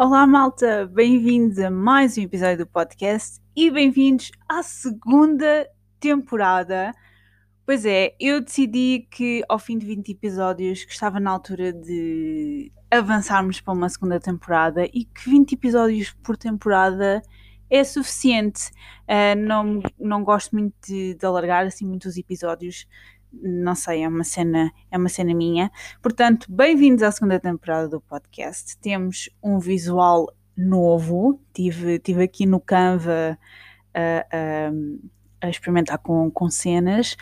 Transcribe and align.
Olá, 0.00 0.24
malta! 0.28 0.86
Bem-vindos 0.86 1.58
a 1.58 1.72
mais 1.72 2.16
um 2.16 2.22
episódio 2.22 2.58
do 2.58 2.66
podcast 2.68 3.40
e 3.56 3.68
bem-vindos 3.68 4.30
à 4.48 4.62
segunda 4.62 5.68
temporada. 5.98 6.92
Pois 7.66 7.84
é, 7.84 8.14
eu 8.20 8.40
decidi 8.40 9.08
que 9.10 9.42
ao 9.48 9.58
fim 9.58 9.76
de 9.76 9.84
20 9.84 10.12
episódios 10.12 10.84
que 10.84 10.92
estava 10.92 11.18
na 11.18 11.32
altura 11.32 11.72
de 11.72 12.70
avançarmos 12.88 13.60
para 13.60 13.74
uma 13.74 13.88
segunda 13.88 14.20
temporada 14.20 14.84
e 14.84 15.04
que 15.04 15.28
20 15.28 15.56
episódios 15.56 16.12
por 16.22 16.36
temporada 16.36 17.20
é 17.68 17.82
suficiente. 17.82 18.70
Uh, 19.02 19.36
não, 19.36 19.82
não 19.98 20.22
gosto 20.22 20.54
muito 20.54 20.76
de, 20.86 21.14
de 21.14 21.26
alargar 21.26 21.66
assim 21.66 21.84
muitos 21.84 22.16
episódios 22.16 22.86
não 23.32 23.74
sei, 23.74 24.02
é 24.02 24.08
uma 24.08 24.24
cena, 24.24 24.72
é 24.90 24.98
uma 24.98 25.08
cena 25.08 25.34
minha. 25.34 25.70
Portanto, 26.02 26.46
bem-vindos 26.50 27.02
à 27.02 27.10
segunda 27.10 27.38
temporada 27.38 27.88
do 27.88 28.00
podcast. 28.00 28.76
Temos 28.78 29.30
um 29.42 29.58
visual 29.58 30.32
novo. 30.56 31.40
Tive, 31.52 31.98
tive 31.98 32.22
aqui 32.22 32.46
no 32.46 32.60
Canva 32.60 33.38
a, 33.94 34.26
a, 34.30 35.46
a 35.46 35.50
experimentar 35.50 35.98
com, 35.98 36.30
com 36.30 36.50
cenas 36.50 37.16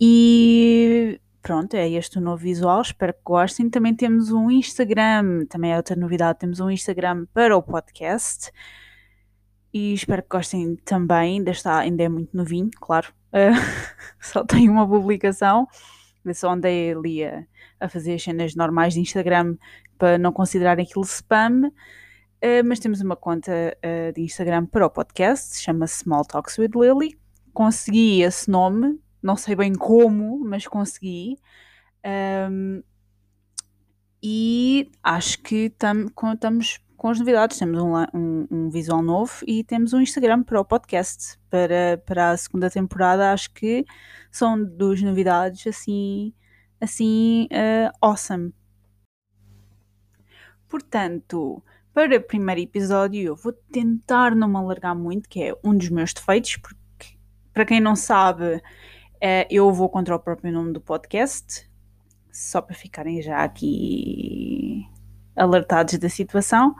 e 0.00 1.20
pronto, 1.42 1.74
é 1.74 1.88
este 1.88 2.18
o 2.18 2.20
novo 2.20 2.42
visual. 2.42 2.80
Espero 2.80 3.12
que 3.12 3.20
gostem. 3.24 3.70
Também 3.70 3.94
temos 3.94 4.30
um 4.30 4.50
Instagram, 4.50 5.46
também 5.46 5.72
é 5.72 5.76
outra 5.76 5.96
novidade. 5.96 6.38
Temos 6.38 6.60
um 6.60 6.70
Instagram 6.70 7.26
para 7.32 7.56
o 7.56 7.62
podcast 7.62 8.50
e 9.72 9.94
espero 9.94 10.22
que 10.22 10.28
gostem 10.28 10.76
também. 10.76 11.38
Ainda, 11.38 11.50
está, 11.50 11.78
ainda 11.78 12.02
é 12.02 12.08
muito 12.08 12.36
novinho, 12.36 12.70
claro. 12.80 13.17
Uh, 13.32 13.54
só 14.20 14.44
tenho 14.44 14.72
uma 14.72 14.86
publicação. 14.86 15.66
Só 16.34 16.50
andei 16.50 16.92
ali 16.92 17.24
a, 17.24 17.44
a, 17.80 17.88
fazer 17.88 18.14
as 18.14 18.22
cenas 18.22 18.54
normais 18.54 18.92
de 18.94 19.00
Instagram 19.00 19.56
para 19.96 20.18
não 20.18 20.32
considerarem 20.32 20.84
aquilo 20.84 21.04
spam. 21.04 21.68
Uh, 22.42 22.62
mas 22.64 22.78
temos 22.78 23.00
uma 23.00 23.16
conta 23.16 23.52
uh, 23.78 24.12
de 24.12 24.20
Instagram 24.22 24.66
para 24.66 24.86
o 24.86 24.90
podcast, 24.90 25.60
chama-se 25.60 26.00
Small 26.04 26.24
Talks 26.24 26.56
with 26.58 26.70
Lily. 26.74 27.18
Consegui 27.52 28.22
esse 28.22 28.48
nome, 28.48 29.00
não 29.22 29.36
sei 29.36 29.56
bem 29.56 29.74
como, 29.74 30.38
mas 30.44 30.66
consegui. 30.66 31.38
Um, 32.50 32.82
e 34.22 34.90
acho 35.02 35.40
que 35.42 35.70
tam, 35.70 36.06
estamos 36.32 36.80
com 36.98 37.08
as 37.08 37.18
novidades. 37.18 37.56
Temos 37.56 37.80
um, 37.80 37.94
um, 38.12 38.46
um, 38.50 38.68
visual 38.68 39.00
novo 39.00 39.32
e 39.46 39.64
temos 39.64 39.94
um 39.94 40.00
Instagram 40.00 40.42
para 40.42 40.60
o 40.60 40.64
podcast. 40.64 41.38
Para, 41.48 42.02
para 42.04 42.30
a 42.32 42.36
segunda 42.36 42.68
temporada, 42.68 43.32
acho 43.32 43.50
que 43.54 43.86
são 44.30 44.62
duas 44.62 45.00
novidades 45.00 45.66
assim, 45.66 46.34
assim 46.78 47.48
uh, 47.52 47.96
awesome. 48.02 48.52
Portanto, 50.68 51.62
para 51.94 52.16
o 52.16 52.20
primeiro 52.20 52.60
episódio, 52.60 53.22
eu 53.22 53.36
vou 53.36 53.52
tentar 53.52 54.34
não 54.34 54.48
me 54.48 54.56
alargar 54.56 54.94
muito, 54.94 55.28
que 55.28 55.42
é 55.42 55.56
um 55.64 55.74
dos 55.74 55.88
meus 55.88 56.12
defeitos, 56.12 56.56
porque, 56.56 57.16
para 57.54 57.64
quem 57.64 57.80
não 57.80 57.96
sabe, 57.96 58.56
uh, 58.56 59.46
eu 59.48 59.72
vou 59.72 59.88
contra 59.88 60.14
o 60.14 60.18
próprio 60.18 60.52
nome 60.52 60.72
do 60.72 60.80
podcast, 60.80 61.70
só 62.30 62.60
para 62.60 62.74
ficarem 62.74 63.22
já 63.22 63.42
aqui 63.42 64.86
alertados 65.38 65.96
da 65.98 66.08
situação. 66.08 66.74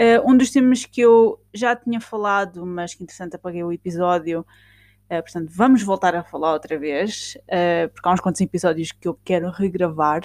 Uh, 0.00 0.30
um 0.30 0.36
dos 0.36 0.50
temas 0.50 0.84
que 0.84 1.00
eu 1.00 1.38
já 1.52 1.76
tinha 1.76 2.00
falado, 2.00 2.64
mas 2.64 2.94
que 2.94 3.02
interessante 3.02 3.36
apaguei 3.36 3.62
o 3.62 3.72
episódio, 3.72 4.40
uh, 4.40 5.22
portanto 5.22 5.50
vamos 5.50 5.82
voltar 5.82 6.14
a 6.14 6.22
falar 6.22 6.52
outra 6.52 6.78
vez, 6.78 7.36
uh, 7.42 7.88
porque 7.92 8.08
há 8.08 8.12
uns 8.12 8.20
quantos 8.20 8.40
episódios 8.40 8.92
que 8.92 9.06
eu 9.06 9.18
quero 9.24 9.50
regravar. 9.50 10.22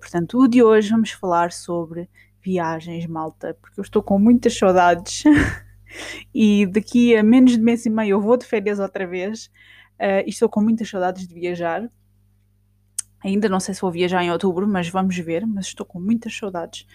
portanto, 0.00 0.38
o 0.38 0.46
de 0.46 0.62
hoje 0.62 0.90
vamos 0.90 1.12
falar 1.12 1.52
sobre 1.52 2.10
viagens, 2.42 3.06
malta, 3.06 3.56
porque 3.60 3.80
eu 3.80 3.82
estou 3.82 4.02
com 4.02 4.18
muitas 4.18 4.56
saudades 4.56 5.24
e 6.34 6.66
daqui 6.66 7.16
a 7.16 7.22
menos 7.22 7.52
de 7.52 7.60
mês 7.60 7.86
e 7.86 7.90
meio 7.90 8.16
eu 8.16 8.20
vou 8.20 8.36
de 8.36 8.44
férias 8.44 8.78
outra 8.78 9.06
vez 9.06 9.50
e 10.26 10.30
estou 10.30 10.48
com 10.48 10.60
muitas 10.60 10.88
saudades 10.88 11.26
de 11.26 11.34
viajar. 11.34 11.90
Ainda 13.22 13.48
não 13.48 13.60
sei 13.60 13.74
se 13.74 13.80
vou 13.80 13.90
viajar 13.90 14.22
em 14.22 14.30
outubro, 14.30 14.66
mas 14.66 14.88
vamos 14.88 15.16
ver. 15.16 15.46
Mas 15.46 15.66
estou 15.66 15.86
com 15.86 16.00
muitas 16.00 16.36
saudades. 16.36 16.86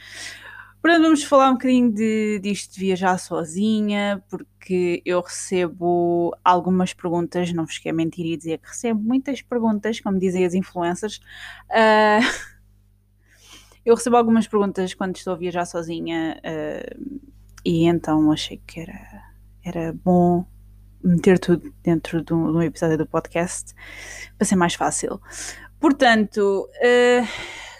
Portanto, 0.86 1.02
vamos 1.02 1.24
falar 1.24 1.50
um 1.50 1.54
bocadinho 1.54 1.92
de, 1.92 2.38
disto 2.40 2.76
de 2.76 2.80
viajar 2.80 3.18
sozinha, 3.18 4.24
porque 4.30 5.02
eu 5.04 5.20
recebo 5.20 6.32
algumas 6.44 6.94
perguntas, 6.94 7.52
não 7.52 7.66
vos 7.66 7.80
quero 7.80 7.98
mentir 7.98 8.24
e 8.24 8.38
dizer 8.38 8.60
que 8.60 8.68
recebo 8.68 9.02
muitas 9.02 9.42
perguntas, 9.42 10.00
como 10.00 10.20
dizem 10.20 10.46
as 10.46 10.54
influencers. 10.54 11.18
Uh, 11.72 12.22
eu 13.84 13.96
recebo 13.96 14.16
algumas 14.16 14.48
perguntas 14.48 14.94
quando 14.94 15.16
estou 15.16 15.34
a 15.34 15.38
viajar 15.38 15.66
sozinha 15.66 16.40
uh, 16.46 17.26
e 17.66 17.86
então 17.86 18.32
achei 18.32 18.62
que 18.68 18.80
era, 18.80 19.24
era 19.64 19.92
bom 19.92 20.46
meter 21.04 21.40
tudo 21.40 21.74
dentro 21.84 22.24
de 22.24 22.32
um, 22.32 22.52
de 22.52 22.58
um 22.58 22.62
episódio 22.62 22.98
do 22.98 23.08
podcast 23.08 23.74
para 24.38 24.46
ser 24.46 24.56
mais 24.56 24.76
fácil. 24.76 25.20
Portanto, 25.80 26.70
uh, 26.78 27.28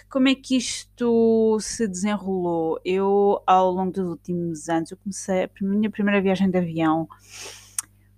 como 0.08 0.28
é 0.28 0.34
que 0.34 0.56
isto 0.56 1.58
se 1.60 1.86
desenrolou? 1.88 2.80
Eu, 2.84 3.42
ao 3.46 3.70
longo 3.70 3.92
dos 3.92 4.06
últimos 4.06 4.68
anos, 4.68 4.90
eu 4.90 4.96
comecei, 4.96 5.44
a 5.44 5.50
minha 5.60 5.88
primeira 5.90 6.20
viagem 6.20 6.50
de 6.50 6.58
avião 6.58 7.08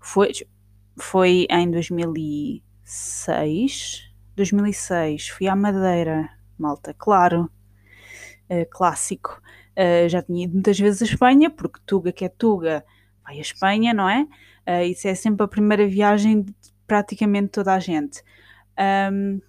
foi, 0.00 0.33
foi 0.97 1.47
em 1.50 1.71
2006. 1.71 4.09
2006, 4.37 5.28
fui 5.28 5.49
à 5.49 5.56
Madeira, 5.56 6.31
malta, 6.56 6.95
claro, 6.95 7.50
uh, 8.50 8.66
clássico. 8.71 9.43
Uh, 9.77 10.09
já 10.09 10.22
tinha 10.22 10.45
ido 10.45 10.55
muitas 10.55 10.78
vezes 10.78 11.03
à 11.03 11.05
Espanha, 11.05 11.50
porque 11.50 11.81
Tuga 11.87 12.12
que 12.12 12.25
é 12.25 12.28
Tuga 12.28 12.84
vai 13.25 13.39
à 13.39 13.41
Espanha, 13.41 13.93
não 13.95 14.09
é? 14.09 14.27
Isso 14.84 15.09
é 15.09 15.15
sempre 15.15 15.45
a 15.45 15.49
primeira 15.49 15.89
viagem 15.89 16.43
de 16.43 16.55
praticamente 16.87 17.49
toda 17.49 17.72
a 17.72 17.78
gente. 17.78 18.22
Um, 19.10 19.41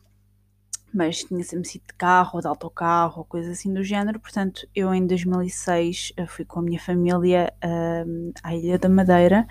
mas 0.94 1.24
tinha 1.24 1.44
sempre 1.44 1.68
sido 1.68 1.84
de 1.88 1.94
carro 1.94 2.32
ou 2.36 2.42
de 2.42 2.48
autocarro 2.48 3.24
coisa 3.26 3.52
assim 3.52 3.74
do 3.74 3.84
género. 3.84 4.20
Portanto, 4.20 4.68
eu 4.76 4.94
em 4.94 5.06
2006 5.06 6.14
eh, 6.18 6.26
fui 6.26 6.46
com 6.46 6.60
a 6.60 6.64
minha 6.64 6.80
família 6.80 7.54
uh, 7.64 8.34
à 8.44 8.56
Ilha 8.56 8.80
da 8.80 8.90
Madeira 8.90 9.48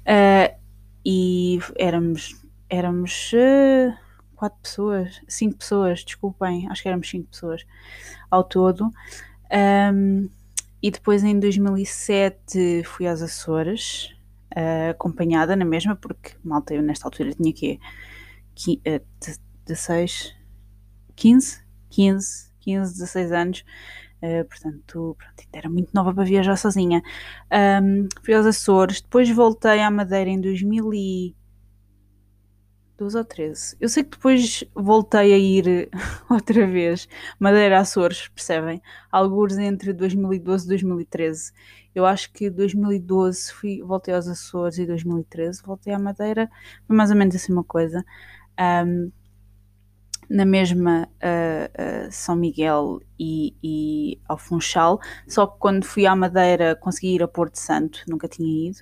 uh, 0.00 0.60
e 1.04 1.58
éramos, 1.76 2.36
éramos 2.68 3.32
uh, 3.32 3.96
quatro 4.34 4.58
pessoas, 4.60 5.20
cinco 5.28 5.58
pessoas, 5.58 6.04
desculpem, 6.04 6.68
acho 6.68 6.82
que 6.82 6.88
éramos 6.88 7.08
cinco 7.08 7.28
pessoas 7.28 7.64
ao 8.30 8.42
todo. 8.42 8.90
Um, 9.94 10.28
e 10.82 10.90
depois 10.90 11.22
em 11.22 11.38
2007 11.38 12.82
fui 12.84 13.06
às 13.06 13.22
Açores, 13.22 14.12
acompanhada 14.90 15.54
na 15.54 15.64
mesma, 15.64 15.94
porque 15.94 16.32
malta, 16.42 16.74
eu 16.74 16.82
nesta 16.82 17.06
altura 17.06 17.32
tinha 17.32 17.52
que 17.52 17.78
16 19.64 20.41
15, 21.14 21.62
15, 21.90 22.52
15, 22.60 22.92
16 22.92 23.32
anos. 23.32 23.64
Uh, 24.22 24.44
portanto, 24.44 25.16
pronto, 25.18 25.48
era 25.52 25.68
muito 25.68 25.90
nova 25.92 26.14
para 26.14 26.24
viajar 26.24 26.56
sozinha. 26.56 27.02
Um, 27.82 28.06
fui 28.22 28.34
aos 28.34 28.46
Açores, 28.46 29.00
depois 29.00 29.28
voltei 29.30 29.80
à 29.80 29.90
Madeira 29.90 30.30
em 30.30 30.40
2012 30.40 31.34
ou 33.18 33.24
13. 33.24 33.76
Eu 33.80 33.88
sei 33.88 34.04
que 34.04 34.10
depois 34.10 34.62
voltei 34.74 35.32
a 35.34 35.38
ir 35.38 35.90
outra 36.30 36.66
vez, 36.68 37.08
Madeira 37.36 37.80
Açores, 37.80 38.28
percebem? 38.28 38.80
Alguns 39.10 39.58
entre 39.58 39.92
2012 39.92 40.66
e 40.66 40.68
2013. 40.68 41.52
Eu 41.92 42.06
acho 42.06 42.32
que 42.32 42.48
2012 42.48 43.52
fui, 43.52 43.82
voltei 43.82 44.14
aos 44.14 44.28
Açores 44.28 44.78
e 44.78 44.86
2013 44.86 45.62
voltei 45.64 45.92
à 45.92 45.98
Madeira, 45.98 46.48
foi 46.86 46.94
mais 46.96 47.10
ou 47.10 47.16
menos 47.16 47.34
assim 47.34 47.52
uma 47.52 47.64
coisa. 47.64 48.04
Um, 48.86 49.10
na 50.32 50.46
mesma 50.46 51.06
uh, 51.22 52.06
uh, 52.06 52.10
São 52.10 52.34
Miguel 52.34 53.00
e, 53.20 53.54
e 53.62 54.20
ao 54.26 54.38
Funchal, 54.38 54.98
só 55.28 55.46
que 55.46 55.58
quando 55.58 55.84
fui 55.84 56.06
à 56.06 56.16
Madeira 56.16 56.74
consegui 56.74 57.16
ir 57.16 57.22
a 57.22 57.28
Porto 57.28 57.56
Santo, 57.56 58.02
nunca 58.08 58.26
tinha 58.26 58.70
ido. 58.70 58.78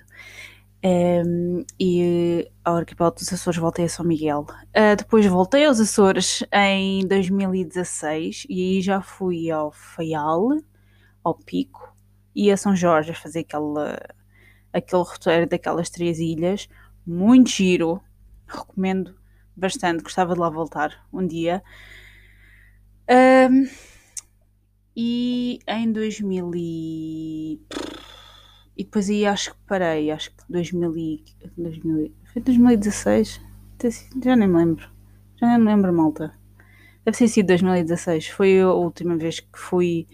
Um, 0.83 1.59
ehm, 1.59 1.65
e 1.79 2.49
ao 2.63 2.77
arquipélago 2.77 3.17
dos 3.17 3.31
Açores 3.31 3.59
voltei 3.59 3.85
a 3.85 3.89
São 3.89 4.05
Miguel. 4.05 4.47
Uh, 4.69 4.95
depois 4.97 5.25
voltei 5.25 5.65
aos 5.65 5.79
Açores 5.79 6.43
em 6.53 7.05
2016 7.05 8.47
e 8.49 8.77
aí 8.77 8.81
já 8.81 9.01
fui 9.01 9.51
ao 9.51 9.71
Faial, 9.71 10.57
ao 11.23 11.35
Pico 11.35 11.93
e 12.33 12.49
a 12.49 12.57
São 12.57 12.75
Jorge 12.75 13.11
a 13.11 13.15
fazer 13.15 13.41
aquela, 13.41 13.99
aquele 14.71 15.03
roteiro 15.03 15.47
daquelas 15.47 15.89
três 15.89 16.17
ilhas. 16.17 16.69
Muito 17.05 17.49
giro, 17.49 18.01
recomendo 18.47 19.20
bastante, 19.61 20.03
gostava 20.03 20.33
de 20.33 20.39
lá 20.39 20.49
voltar 20.49 21.07
um 21.13 21.25
dia. 21.25 21.63
Um, 23.09 23.67
e 24.95 25.59
em 25.67 25.91
2000 25.91 26.51
e... 26.55 27.61
e 28.75 28.83
depois 28.83 29.09
aí 29.09 29.25
acho 29.25 29.51
que 29.53 29.59
parei, 29.67 30.11
acho 30.11 30.31
que 30.31 30.43
2000 30.49 30.97
e... 30.97 31.23
2000, 31.57 32.13
foi 32.33 32.41
2016? 32.41 33.41
Já 34.23 34.35
nem 34.35 34.47
me 34.47 34.57
lembro. 34.57 34.89
Já 35.39 35.47
nem 35.47 35.59
me 35.59 35.65
lembro, 35.65 35.93
malta. 35.93 36.33
Deve 37.05 37.17
ter 37.17 37.27
sido 37.27 37.47
2016. 37.47 38.27
Foi 38.27 38.61
a 38.61 38.71
última 38.71 39.17
vez 39.17 39.39
que 39.39 39.57
fui 39.57 40.07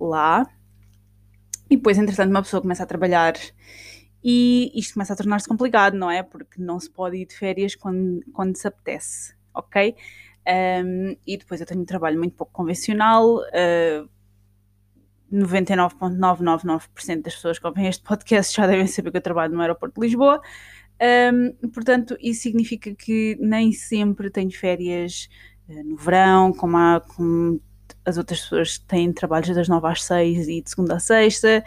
lá. 0.00 0.46
E 1.70 1.76
depois, 1.76 1.98
entretanto, 1.98 2.30
uma 2.30 2.42
pessoa 2.42 2.60
começa 2.60 2.82
a 2.82 2.86
trabalhar 2.86 3.34
e 4.28 4.72
isto 4.74 4.94
começa 4.94 5.12
a 5.12 5.16
tornar-se 5.16 5.46
complicado, 5.46 5.96
não 5.96 6.10
é? 6.10 6.20
Porque 6.20 6.60
não 6.60 6.80
se 6.80 6.90
pode 6.90 7.16
ir 7.16 7.26
de 7.26 7.36
férias 7.36 7.76
quando, 7.76 8.24
quando 8.32 8.56
se 8.56 8.66
apetece, 8.66 9.36
ok? 9.54 9.94
Um, 10.84 11.16
e 11.24 11.36
depois 11.36 11.60
eu 11.60 11.66
tenho 11.66 11.80
um 11.82 11.84
trabalho 11.84 12.18
muito 12.18 12.34
pouco 12.34 12.52
convencional. 12.52 13.36
Uh, 13.36 14.08
99,999% 15.32 17.22
das 17.22 17.36
pessoas 17.36 17.60
que 17.60 17.66
ouvem 17.68 17.86
este 17.86 18.02
podcast 18.02 18.56
já 18.56 18.66
devem 18.66 18.88
saber 18.88 19.12
que 19.12 19.18
eu 19.18 19.22
trabalho 19.22 19.54
no 19.54 19.60
aeroporto 19.60 20.00
de 20.00 20.08
Lisboa. 20.08 20.42
Um, 21.32 21.68
portanto, 21.68 22.16
isso 22.20 22.42
significa 22.42 22.92
que 22.96 23.36
nem 23.40 23.70
sempre 23.70 24.28
tenho 24.28 24.50
férias 24.50 25.28
uh, 25.68 25.84
no 25.84 25.96
verão, 25.96 26.52
como, 26.52 26.76
há, 26.76 27.00
como 27.00 27.60
as 28.06 28.16
outras 28.16 28.40
pessoas 28.40 28.78
têm 28.78 29.12
trabalhos 29.12 29.54
das 29.54 29.68
9 29.68 29.88
às 29.88 30.04
6 30.04 30.46
e 30.48 30.62
de 30.62 30.70
segunda 30.70 30.94
a 30.94 31.00
sexta. 31.00 31.64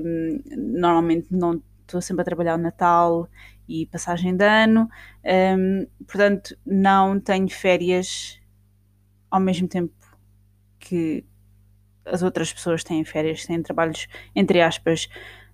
Um, 0.00 0.40
normalmente 0.56 1.26
não 1.30 1.60
estou 1.80 2.00
sempre 2.00 2.22
a 2.22 2.24
trabalhar 2.24 2.54
o 2.54 2.62
Natal 2.62 3.28
e 3.68 3.86
passagem 3.86 4.36
de 4.36 4.44
ano. 4.44 4.88
Um, 5.24 5.86
portanto, 6.06 6.56
não 6.64 7.18
tenho 7.18 7.50
férias 7.50 8.40
ao 9.28 9.40
mesmo 9.40 9.66
tempo 9.66 9.92
que 10.78 11.24
as 12.04 12.22
outras 12.22 12.52
pessoas 12.52 12.84
têm 12.84 13.04
férias, 13.04 13.44
têm 13.44 13.60
trabalhos, 13.62 14.06
entre 14.36 14.60
aspas, 14.60 15.08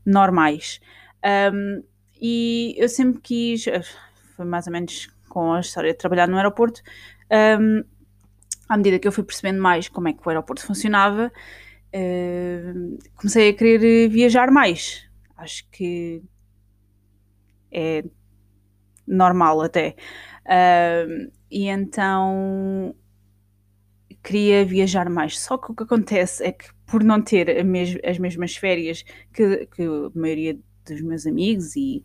normais. 0.04 0.80
Um, 1.52 1.82
e 2.20 2.74
eu 2.76 2.88
sempre 2.88 3.20
quis, 3.22 3.66
eh, 3.66 3.82
foi 4.36 4.44
mais 4.44 4.66
ou 4.66 4.72
menos 4.72 5.08
com 5.28 5.52
a 5.52 5.60
história 5.60 5.92
de 5.92 5.98
trabalhar 5.98 6.26
no 6.28 6.36
aeroporto, 6.36 6.82
um, 7.60 7.84
à 8.68 8.76
medida 8.76 8.98
que 8.98 9.08
eu 9.08 9.12
fui 9.12 9.24
percebendo 9.24 9.60
mais 9.60 9.88
como 9.88 10.08
é 10.08 10.12
que 10.12 10.20
o 10.24 10.28
aeroporto 10.28 10.64
funcionava, 10.64 11.32
uh, 11.94 12.98
comecei 13.16 13.50
a 13.50 13.52
querer 13.54 14.08
viajar 14.08 14.50
mais. 14.50 15.08
Acho 15.36 15.68
que 15.70 16.22
é 17.72 18.04
normal 19.06 19.62
até. 19.62 19.96
Uh, 20.44 21.30
e 21.50 21.66
então 21.66 22.94
queria 24.22 24.64
viajar 24.64 25.08
mais. 25.08 25.38
Só 25.38 25.56
que 25.56 25.72
o 25.72 25.74
que 25.74 25.84
acontece 25.84 26.44
é 26.44 26.52
que, 26.52 26.66
por 26.86 27.02
não 27.02 27.22
ter 27.22 27.64
mes 27.64 27.98
as 28.04 28.18
mesmas 28.18 28.56
férias 28.56 29.04
que, 29.32 29.66
que, 29.66 29.82
a 29.82 30.10
maioria 30.18 30.58
dos 30.86 31.00
meus 31.00 31.26
amigos 31.26 31.76
e, 31.76 32.02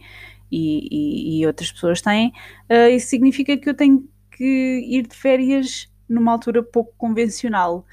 e, 0.52 1.40
e 1.40 1.48
outras 1.48 1.72
pessoas 1.72 2.02
têm, 2.02 2.32
uh, 2.70 2.90
isso 2.90 3.08
significa 3.08 3.58
que 3.58 3.70
eu 3.70 3.74
tenho 3.74 4.08
que 4.32 4.86
ir 4.90 5.08
de 5.08 5.16
férias 5.16 5.93
numa 6.08 6.32
altura 6.32 6.64
pouco 6.64 6.94
convencional. 6.98 7.86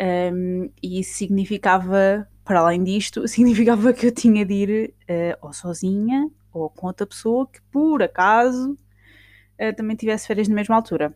Um, 0.00 0.70
e 0.82 1.00
isso 1.00 1.14
significava, 1.14 2.28
para 2.44 2.60
além 2.60 2.82
disto, 2.82 3.26
significava 3.28 3.92
que 3.92 4.06
eu 4.06 4.14
tinha 4.14 4.44
de 4.44 4.54
ir 4.54 4.94
uh, 5.02 5.46
ou 5.46 5.52
sozinha 5.52 6.30
ou 6.52 6.68
com 6.70 6.86
outra 6.86 7.06
pessoa 7.06 7.46
que, 7.46 7.60
por 7.70 8.02
acaso, 8.02 8.72
uh, 8.72 9.76
também 9.76 9.96
tivesse 9.96 10.26
férias 10.26 10.48
na 10.48 10.54
mesma 10.54 10.76
altura. 10.76 11.14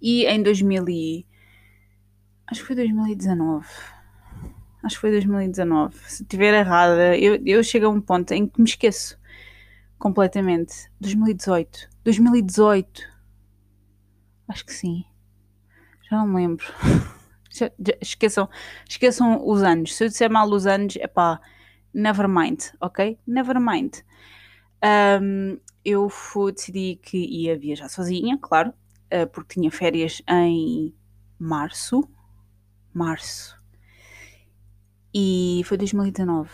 E 0.00 0.24
em 0.26 0.42
2000 0.42 0.88
e... 0.88 1.26
Acho 2.48 2.60
que 2.60 2.66
foi 2.66 2.76
2019. 2.76 3.66
Acho 4.82 4.94
que 4.94 5.00
foi 5.00 5.10
2019. 5.10 5.96
Se 6.08 6.22
estiver 6.22 6.54
errada, 6.54 7.16
eu, 7.18 7.40
eu 7.44 7.62
chego 7.64 7.86
a 7.86 7.88
um 7.88 8.00
ponto 8.00 8.32
em 8.32 8.46
que 8.46 8.60
me 8.60 8.68
esqueço 8.68 9.18
completamente. 9.98 10.90
2018. 11.00 11.88
2018. 12.04 13.15
Acho 14.48 14.64
que 14.64 14.72
sim. 14.72 15.04
Já 16.10 16.18
não 16.18 16.28
me 16.28 16.36
lembro. 16.36 16.64
Já, 17.48 17.70
já, 17.78 17.96
esqueçam, 18.02 18.50
esqueçam 18.86 19.40
os 19.48 19.62
anos. 19.62 19.96
Se 19.96 20.04
eu 20.04 20.08
disser 20.08 20.30
mal 20.30 20.46
os 20.50 20.66
anos, 20.66 20.96
é 20.96 21.06
pá, 21.06 21.40
never 21.94 22.28
mind, 22.28 22.64
ok? 22.78 23.18
Never 23.26 23.58
mind. 23.58 23.94
Um, 24.84 25.58
eu 25.82 26.06
fui, 26.10 26.52
decidi 26.52 26.96
que 27.02 27.16
ia 27.16 27.58
viajar 27.58 27.88
sozinha, 27.88 28.36
claro, 28.36 28.74
uh, 29.06 29.26
porque 29.32 29.54
tinha 29.54 29.70
férias 29.70 30.20
em 30.28 30.94
março. 31.38 32.06
Março. 32.92 33.56
E 35.14 35.62
foi 35.64 35.78
2019. 35.78 36.50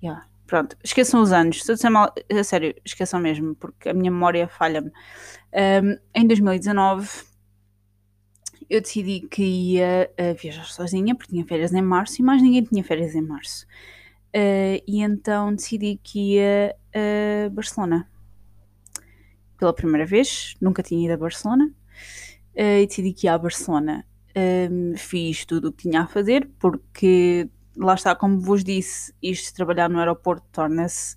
Yeah. 0.00 0.28
Pronto, 0.52 0.76
esqueçam 0.84 1.22
os 1.22 1.32
anos. 1.32 1.64
Se 1.64 1.72
eu 1.72 1.76
disser 1.76 1.90
mal, 1.90 2.12
a 2.30 2.44
sério, 2.44 2.74
esqueçam 2.84 3.18
mesmo, 3.18 3.54
porque 3.54 3.88
a 3.88 3.94
minha 3.94 4.10
memória 4.10 4.46
falha-me. 4.46 4.92
Um, 5.50 5.96
em 6.14 6.26
2019 6.26 7.08
eu 8.68 8.82
decidi 8.82 9.20
que 9.20 9.42
ia 9.42 10.10
uh, 10.10 10.38
viajar 10.38 10.66
sozinha, 10.66 11.14
porque 11.14 11.32
tinha 11.32 11.42
férias 11.46 11.72
em 11.72 11.80
março 11.80 12.20
e 12.20 12.22
mais 12.22 12.42
ninguém 12.42 12.62
tinha 12.64 12.84
férias 12.84 13.14
em 13.14 13.22
março. 13.22 13.64
Uh, 14.36 14.76
e 14.86 15.00
então 15.00 15.54
decidi 15.54 15.98
que 16.02 16.34
ia 16.34 16.76
a 17.46 17.48
Barcelona 17.48 18.06
pela 19.58 19.72
primeira 19.72 20.04
vez, 20.04 20.54
nunca 20.60 20.82
tinha 20.82 21.02
ido 21.02 21.14
a 21.14 21.16
Barcelona, 21.16 21.72
uh, 22.54 22.82
e 22.82 22.86
decidi 22.86 23.14
que 23.14 23.26
ia 23.26 23.32
a 23.32 23.38
Barcelona. 23.38 24.04
Um, 24.36 24.98
fiz 24.98 25.46
tudo 25.46 25.68
o 25.68 25.72
que 25.72 25.88
tinha 25.88 26.02
a 26.02 26.06
fazer, 26.06 26.46
porque 26.58 27.48
lá 27.76 27.94
está, 27.94 28.14
como 28.14 28.40
vos 28.40 28.62
disse, 28.64 29.14
isto 29.22 29.46
de 29.46 29.54
trabalhar 29.54 29.88
no 29.88 29.98
aeroporto 29.98 30.46
torna-se 30.52 31.16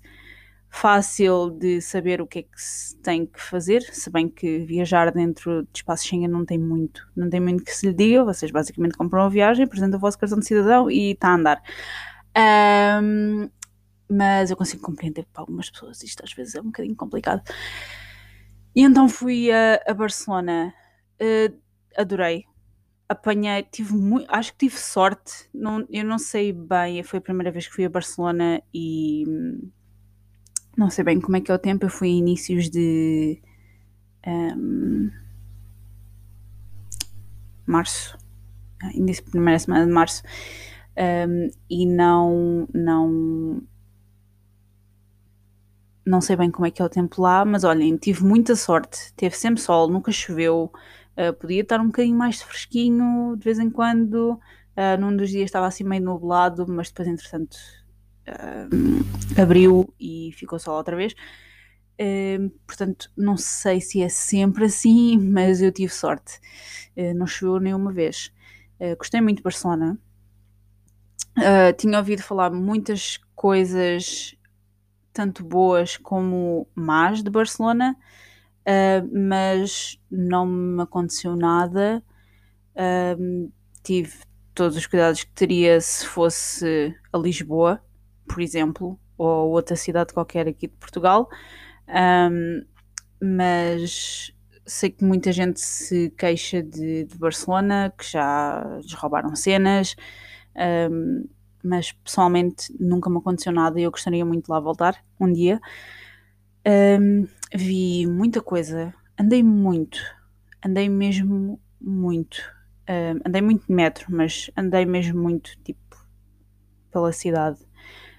fácil 0.68 1.50
de 1.50 1.80
saber 1.80 2.20
o 2.20 2.26
que 2.26 2.40
é 2.40 2.42
que 2.42 2.60
se 2.60 2.94
tem 2.98 3.24
que 3.24 3.40
fazer, 3.40 3.82
se 3.82 4.10
bem 4.10 4.28
que 4.28 4.58
viajar 4.58 5.10
dentro 5.10 5.62
de 5.62 5.78
espaço 5.78 6.06
Schengen 6.06 6.28
não 6.28 6.44
tem 6.44 6.58
muito, 6.58 7.08
não 7.16 7.30
tem 7.30 7.40
muito 7.40 7.64
que 7.64 7.74
se 7.74 7.86
lhe 7.86 7.94
diga, 7.94 8.24
vocês 8.24 8.50
basicamente 8.50 8.96
compram 8.96 9.22
a 9.22 9.28
viagem, 9.28 9.64
apresentam 9.64 9.96
o 9.96 10.00
vosso 10.00 10.18
cartão 10.18 10.38
de 10.38 10.44
cidadão 10.46 10.90
e 10.90 11.12
está 11.12 11.28
a 11.28 11.34
andar. 11.34 11.62
Um, 13.02 13.48
mas 14.10 14.50
eu 14.50 14.56
consigo 14.56 14.82
compreender 14.82 15.26
para 15.32 15.42
algumas 15.42 15.70
pessoas 15.70 16.02
isto 16.02 16.22
às 16.22 16.32
vezes 16.32 16.54
é 16.54 16.60
um 16.60 16.66
bocadinho 16.66 16.94
complicado. 16.94 17.42
E 18.74 18.82
então 18.82 19.08
fui 19.08 19.50
a, 19.50 19.80
a 19.86 19.94
Barcelona, 19.94 20.74
uh, 21.20 21.58
adorei. 21.96 22.44
Apanhei, 23.08 23.62
tive 23.62 23.94
muito, 23.94 24.26
acho 24.28 24.52
que 24.52 24.58
tive 24.66 24.78
sorte, 24.78 25.48
não, 25.54 25.86
eu 25.88 26.04
não 26.04 26.18
sei 26.18 26.52
bem, 26.52 27.02
foi 27.04 27.20
a 27.20 27.22
primeira 27.22 27.52
vez 27.52 27.68
que 27.68 27.74
fui 27.74 27.84
a 27.84 27.88
Barcelona 27.88 28.60
e 28.74 29.24
não 30.76 30.90
sei 30.90 31.04
bem 31.04 31.20
como 31.20 31.36
é 31.36 31.40
que 31.40 31.50
é 31.50 31.54
o 31.54 31.58
tempo, 31.58 31.84
eu 31.84 31.88
fui 31.88 32.08
em 32.08 32.18
inícios 32.18 32.68
de 32.68 33.40
um, 34.26 35.10
março, 37.64 38.18
início, 38.92 39.24
primeira 39.24 39.58
semana 39.58 39.86
de 39.86 39.92
março, 39.92 40.22
um, 41.28 41.48
e 41.70 41.86
não, 41.86 42.66
não 42.74 43.62
não 46.06 46.20
sei 46.20 46.36
bem 46.36 46.50
como 46.50 46.66
é 46.66 46.70
que 46.70 46.80
é 46.80 46.84
o 46.84 46.88
tempo 46.88 47.20
lá, 47.20 47.44
mas 47.44 47.64
olhem, 47.64 47.96
tive 47.96 48.22
muita 48.22 48.54
sorte. 48.54 49.12
Teve 49.16 49.36
sempre 49.36 49.60
sol, 49.60 49.88
nunca 49.88 50.12
choveu. 50.12 50.72
Uh, 51.16 51.32
podia 51.32 51.62
estar 51.62 51.80
um 51.80 51.86
bocadinho 51.86 52.16
mais 52.16 52.42
fresquinho 52.42 53.36
de 53.36 53.44
vez 53.44 53.58
em 53.58 53.70
quando. 53.70 54.40
Uh, 54.76 55.00
num 55.00 55.16
dos 55.16 55.30
dias 55.30 55.46
estava 55.46 55.66
assim 55.66 55.84
meio 55.84 56.02
nublado, 56.02 56.66
mas 56.68 56.88
depois, 56.88 57.08
entretanto, 57.08 57.56
uh, 58.28 59.40
abriu 59.40 59.92
e 59.98 60.30
ficou 60.34 60.58
sol 60.58 60.76
outra 60.76 60.96
vez. 60.96 61.14
Portanto, 62.66 63.10
não 63.16 63.38
sei 63.38 63.80
se 63.80 64.02
é 64.02 64.08
sempre 64.10 64.66
assim, 64.66 65.16
mas 65.32 65.62
eu 65.62 65.72
tive 65.72 65.92
sorte. 65.92 66.38
Não 67.14 67.26
choveu 67.26 67.58
nenhuma 67.58 67.90
vez. 67.90 68.30
gostei 68.98 69.22
muito 69.22 69.38
de 69.38 69.42
Barcelona. 69.42 69.98
tinha 71.78 71.96
ouvido 71.96 72.22
falar 72.22 72.50
muitas 72.50 73.18
coisas 73.34 74.36
tanto 75.16 75.42
boas 75.42 75.96
como 75.96 76.68
más 76.74 77.22
de 77.22 77.30
Barcelona, 77.30 77.96
uh, 78.66 79.08
mas 79.12 79.98
não 80.10 80.46
me 80.46 80.82
aconteceu 80.82 81.36
nada. 81.36 82.02
Uh, 82.74 83.50
tive 83.82 84.12
todos 84.54 84.76
os 84.76 84.86
cuidados 84.86 85.22
que 85.22 85.32
teria 85.32 85.80
se 85.80 86.06
fosse 86.06 86.94
a 87.12 87.18
Lisboa, 87.18 87.80
por 88.28 88.40
exemplo, 88.40 88.98
ou 89.16 89.50
outra 89.50 89.76
cidade 89.76 90.12
qualquer 90.12 90.48
aqui 90.48 90.66
de 90.66 90.74
Portugal. 90.74 91.28
Um, 91.88 92.64
mas 93.20 94.32
sei 94.66 94.90
que 94.90 95.04
muita 95.04 95.30
gente 95.30 95.60
se 95.60 96.10
queixa 96.10 96.62
de, 96.62 97.04
de 97.04 97.18
Barcelona, 97.18 97.92
que 97.96 98.10
já 98.10 98.78
lhes 98.82 98.92
roubaram 98.94 99.34
cenas. 99.36 99.94
Um, 100.90 101.28
mas 101.62 101.92
pessoalmente 101.92 102.72
nunca 102.78 103.10
me 103.10 103.18
aconteceu 103.18 103.52
nada 103.52 103.78
e 103.78 103.82
eu 103.82 103.90
gostaria 103.90 104.24
muito 104.24 104.46
de 104.46 104.50
lá 104.50 104.60
voltar 104.60 104.96
um 105.20 105.32
dia. 105.32 105.60
Um, 106.66 107.26
vi 107.54 108.06
muita 108.06 108.40
coisa, 108.40 108.94
andei 109.18 109.42
muito, 109.42 109.98
andei 110.64 110.88
mesmo 110.88 111.60
muito. 111.80 112.56
Andei 113.26 113.42
muito 113.42 113.66
de 113.66 113.72
metro, 113.72 114.06
mas 114.08 114.48
andei 114.56 114.86
mesmo 114.86 115.20
muito 115.20 115.58
tipo 115.64 115.96
pela 116.92 117.12
cidade. 117.12 117.58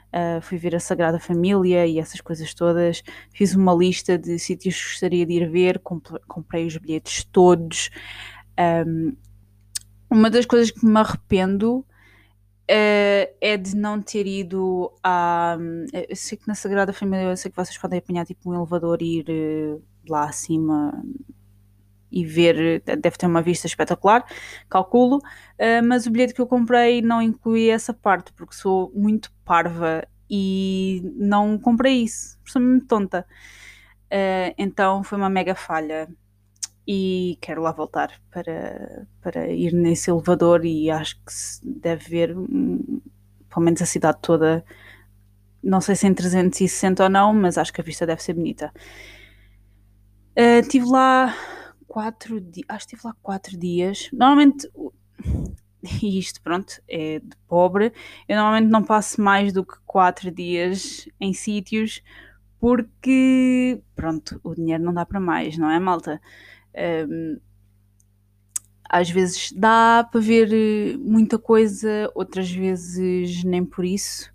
Uh, 0.07 0.41
fui 0.41 0.57
ver 0.57 0.75
a 0.75 0.79
Sagrada 0.79 1.19
Família 1.19 1.86
e 1.86 2.00
essas 2.00 2.19
coisas 2.19 2.53
todas. 2.53 3.01
Fiz 3.31 3.55
uma 3.55 3.74
lista 3.74 4.17
de 4.17 4.38
sítios 4.38 4.75
que 4.75 4.89
gostaria 4.89 5.25
de 5.25 5.34
ir 5.34 5.50
ver, 5.50 5.79
comprei 6.27 6.65
os 6.65 6.77
bilhetes 6.77 7.24
todos. 7.25 7.89
Um, 8.60 9.15
uma 10.10 10.29
das 10.29 10.46
coisas 10.46 10.72
que 10.72 10.86
me 10.86 11.00
arrependo 11.00 11.86
uh, 12.69 13.36
é 13.41 13.57
de 13.57 13.75
não 13.75 14.01
ter 14.01 14.27
ido 14.27 14.91
a. 15.03 15.57
Eu 16.09 16.15
sei 16.15 16.38
que 16.38 16.47
na 16.47 16.55
Sagrada 16.55 16.93
Família, 16.93 17.25
eu 17.29 17.38
sei 17.38 17.50
que 17.50 17.57
vocês 17.57 17.77
podem 17.77 18.00
apanhar 18.00 18.25
tipo 18.25 18.50
um 18.50 18.55
elevador 18.55 19.01
e 19.01 19.19
ir 19.19 19.25
uh, 19.29 19.81
lá 20.09 20.25
acima 20.25 21.03
e 22.09 22.25
ver, 22.25 22.81
deve 22.81 23.17
ter 23.17 23.25
uma 23.25 23.41
vista 23.41 23.67
espetacular, 23.67 24.25
calculo, 24.69 25.17
uh, 25.17 25.86
mas 25.86 26.05
o 26.05 26.12
bilhete 26.12 26.33
que 26.33 26.41
eu 26.41 26.47
comprei 26.47 27.01
não 27.01 27.21
incluía 27.21 27.74
essa 27.74 27.93
parte, 27.93 28.31
porque 28.33 28.55
sou 28.55 28.91
muito 28.95 29.31
parva 29.43 30.07
e 30.29 31.01
não 31.15 31.57
comprei 31.57 32.03
isso, 32.03 32.38
sou 32.45 32.62
muito 32.62 32.88
tonta. 32.88 33.25
Então 34.57 35.03
foi 35.03 35.17
uma 35.17 35.29
mega 35.29 35.53
falha 35.53 36.07
e 36.88 37.38
quero 37.41 37.62
lá 37.62 37.72
voltar 37.72 38.12
para, 38.32 39.06
para 39.22 39.48
ir 39.50 39.74
nesse 39.74 40.10
elevador 40.10 40.65
e 40.65 40.89
acho 40.89 41.15
que 41.17 41.34
deve 41.63 42.10
ver 42.10 42.38
um, 42.38 43.01
pelo 43.50 43.65
menos 43.65 43.82
a 43.82 43.86
cidade 43.86 44.20
toda 44.22 44.63
não 45.62 45.82
sei 45.82 45.96
se 45.96 46.08
em 46.08 46.13
360 46.13 47.03
ou 47.03 47.10
não, 47.10 47.34
mas 47.34 47.58
acho 47.58 47.74
que 47.74 47.82
a 47.82 47.84
vista 47.84 48.06
deve 48.06 48.24
ser 48.24 48.34
bonita. 48.34 48.72
Uh, 50.32 50.65
tive 50.70 50.86
lá 50.86 51.36
quatro 51.88 52.39
dias, 52.39 52.65
acho 52.70 52.88
que 52.88 52.96
estive 52.96 53.08
lá 53.08 53.15
quatro 53.22 53.58
dias. 53.58 54.10
Normalmente, 54.13 54.70
e 56.01 56.17
isto 56.17 56.41
pronto, 56.41 56.82
é 56.88 57.20
de 57.20 57.36
pobre, 57.48 57.91
eu 58.29 58.38
normalmente 58.38 58.70
não 58.70 58.84
passo 58.84 59.22
mais 59.22 59.51
do 59.51 59.65
que 59.65 59.75
quatro 59.86 60.32
dias 60.32 61.10
em 61.20 61.34
sítios 61.34 62.01
porque, 62.60 63.82
pronto, 63.96 64.39
o 64.44 64.56
dinheiro 64.56 64.84
não 64.84 64.94
dá 64.94 65.06
para 65.06 65.20
mais, 65.20 65.58
não 65.58 65.70
é, 65.70 65.79
malta? 65.79 66.22
Um, 66.77 67.39
às 68.89 69.10
vezes 69.10 69.51
dá 69.51 70.07
para 70.10 70.22
ver 70.22 70.51
eh, 70.53 70.98
muita 70.98 71.38
coisa, 71.38 72.10
outras 72.15 72.50
vezes 72.50 73.43
nem 73.43 73.65
por 73.65 73.84
isso. 73.84 74.31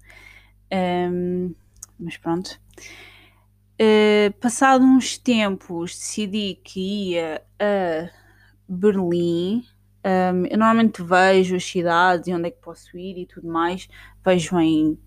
Um, 0.73 1.55
mas 1.99 2.17
pronto. 2.17 2.61
Uh, 3.81 4.33
passado 4.41 4.85
uns 4.85 5.17
tempos, 5.17 5.97
decidi 5.97 6.61
que 6.63 6.81
ia 7.11 7.43
a 7.59 8.11
Berlim. 8.69 9.65
Um, 10.05 10.47
eu 10.47 10.59
normalmente 10.59 11.03
vejo 11.03 11.57
as 11.57 11.65
cidades 11.65 12.27
e 12.29 12.35
onde 12.35 12.49
é 12.49 12.51
que 12.51 12.61
posso 12.61 12.97
ir 12.99 13.19
e 13.19 13.27
tudo 13.27 13.49
mais. 13.49 13.89
Vejo 14.25 14.59
em 14.61 14.99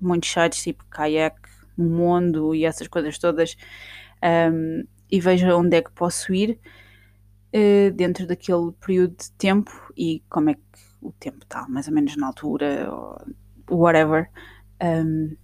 muitos 0.00 0.30
sites 0.30 0.62
tipo 0.62 0.84
Kayak, 0.90 1.38
Mundo 1.76 2.54
e 2.54 2.64
essas 2.64 2.88
coisas 2.88 3.18
todas. 3.18 3.56
Um, 4.22 4.84
e 5.10 5.20
vejo 5.20 5.46
onde 5.48 5.76
é 5.76 5.82
que 5.82 5.92
posso 5.92 6.32
ir 6.32 6.58
uh, 7.54 7.90
dentro 7.92 8.26
daquele 8.26 8.72
período 8.72 9.16
de 9.16 9.30
tempo 9.32 9.92
e 9.96 10.22
como 10.28 10.50
é 10.50 10.54
que 10.54 10.60
o 11.00 11.12
tempo 11.12 11.38
está, 11.42 11.66
mais 11.68 11.88
ou 11.88 11.94
menos 11.94 12.16
na 12.16 12.26
altura, 12.26 12.88
ou 12.92 13.78
whatever. 13.78 14.30
Um, 14.82 15.36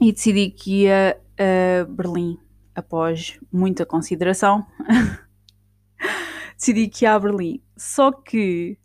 e 0.00 0.12
decidi 0.12 0.50
que 0.50 0.82
ia 0.82 1.20
a 1.38 1.84
Berlim 1.84 2.38
após 2.74 3.38
muita 3.52 3.86
consideração. 3.86 4.66
decidi 6.56 6.88
que 6.88 7.04
ia 7.04 7.14
a 7.14 7.18
Berlim. 7.18 7.62
Só 7.76 8.12
que 8.12 8.78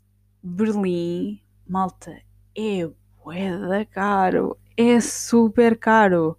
Berlim, 0.44 1.42
malta, 1.68 2.22
é 2.56 2.90
bué 3.24 3.86
caro. 3.86 4.58
É 4.76 5.00
super 5.00 5.78
caro. 5.78 6.38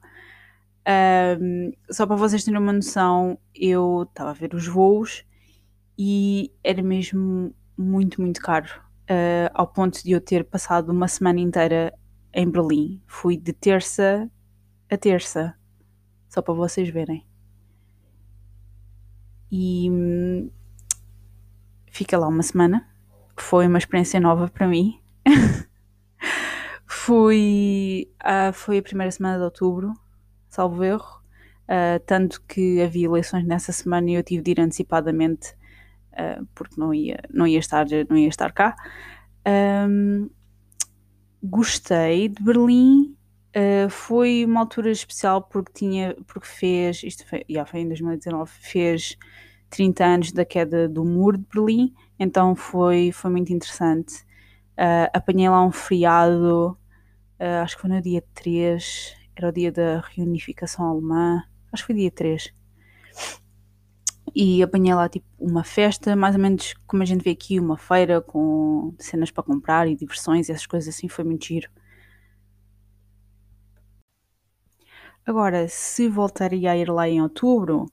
Um, 0.89 1.73
só 1.91 2.07
para 2.07 2.17
vocês 2.17 2.43
terem 2.45 2.59
uma 2.59 2.73
noção, 2.73 3.39
eu 3.55 4.05
estava 4.09 4.31
a 4.31 4.33
ver 4.33 4.55
os 4.55 4.67
voos 4.67 5.23
e 5.99 6.51
era 6.65 6.83
mesmo 6.83 7.55
muito, 7.77 8.23
muito 8.23 8.41
caro. 8.41 8.69
Uh, 9.03 9.51
ao 9.53 9.67
ponto 9.67 10.03
de 10.03 10.13
eu 10.13 10.21
ter 10.21 10.45
passado 10.45 10.91
uma 10.91 11.07
semana 11.07 11.41
inteira 11.41 11.93
em 12.33 12.49
Berlim. 12.51 13.03
Fui 13.07 13.37
de 13.37 13.53
terça 13.53 14.31
a 14.91 14.97
terça, 14.97 15.55
só 16.31 16.41
para 16.41 16.55
vocês 16.55 16.89
verem. 16.89 17.27
E 19.51 19.91
hum, 19.91 20.51
fica 21.91 22.17
lá 22.19 22.29
uma 22.29 22.43
semana. 22.43 22.89
Foi 23.37 23.67
uma 23.67 23.79
experiência 23.79 24.19
nova 24.19 24.49
para 24.49 24.67
mim. 24.67 24.99
fui, 26.87 28.11
uh, 28.23 28.53
foi 28.55 28.79
a 28.79 28.83
primeira 28.83 29.11
semana 29.11 29.37
de 29.37 29.45
outubro 29.45 29.93
salvo 30.59 30.83
erro, 30.83 31.23
uh, 31.69 32.01
tanto 32.05 32.43
que 32.43 32.83
havia 32.83 33.07
eleições 33.07 33.47
nessa 33.47 33.71
semana 33.71 34.11
e 34.11 34.15
eu 34.15 34.25
tive 34.25 34.43
de 34.43 34.51
ir 34.51 34.61
antecipadamente 34.61 35.55
uh, 36.15 36.45
porque 36.53 36.75
não 36.77 36.93
ia, 36.93 37.21
não, 37.33 37.47
ia 37.47 37.61
estar, 37.61 37.87
não 38.11 38.17
ia 38.17 38.29
estar 38.29 38.53
cá. 38.53 38.75
Um, 39.89 40.29
gostei 41.41 42.29
de 42.29 42.43
Berlim. 42.43 43.15
Uh, 43.57 43.89
foi 43.89 44.45
uma 44.45 44.61
altura 44.61 44.91
especial 44.91 45.43
porque 45.43 45.73
tinha, 45.73 46.17
porque 46.27 46.47
fez, 46.47 47.05
isto 47.05 47.25
foi, 47.25 47.45
já 47.49 47.65
foi 47.65 47.81
em 47.81 47.87
2019, 47.87 48.51
fez 48.51 49.17
30 49.71 50.05
anos 50.05 50.33
da 50.33 50.45
queda 50.45 50.89
do 50.89 51.05
muro 51.05 51.39
de 51.39 51.47
Berlim, 51.55 51.95
então 52.19 52.57
foi, 52.57 53.13
foi 53.13 53.31
muito 53.31 53.53
interessante. 53.53 54.23
Uh, 54.77 55.07
apanhei 55.13 55.49
lá 55.49 55.65
um 55.65 55.73
feriado, 55.73 56.77
uh, 57.41 57.63
acho 57.63 57.77
que 57.77 57.83
foi 57.83 57.91
no 57.91 58.03
dia 58.03 58.23
3, 58.35 59.18
era 59.39 59.49
o 59.49 59.53
dia 59.53 59.71
da 59.71 60.01
reunificação 60.01 60.85
alemã, 60.85 61.43
acho 61.73 61.85
que 61.85 61.87
foi 61.87 61.97
dia 61.97 62.11
3. 62.11 62.53
E 64.35 64.63
apanhei 64.63 64.95
lá 64.95 65.09
tipo 65.09 65.27
uma 65.39 65.65
festa, 65.65 66.15
mais 66.15 66.35
ou 66.35 66.41
menos 66.41 66.75
como 66.87 67.03
a 67.03 67.07
gente 67.07 67.23
vê 67.23 67.31
aqui, 67.31 67.59
uma 67.59 67.77
feira 67.79 68.21
com 68.21 68.95
cenas 68.99 69.31
para 69.31 69.43
comprar 69.43 69.89
e 69.89 69.97
diversões 69.97 70.49
e 70.49 70.53
essas 70.53 70.67
coisas 70.67 70.95
assim, 70.95 71.09
foi 71.09 71.25
muito 71.25 71.47
giro. 71.47 71.71
Agora, 75.25 75.69
se 75.69 76.09
voltaria 76.09 76.71
a 76.71 76.77
ir 76.77 76.91
lá 76.91 77.09
em 77.09 77.21
outubro, 77.21 77.87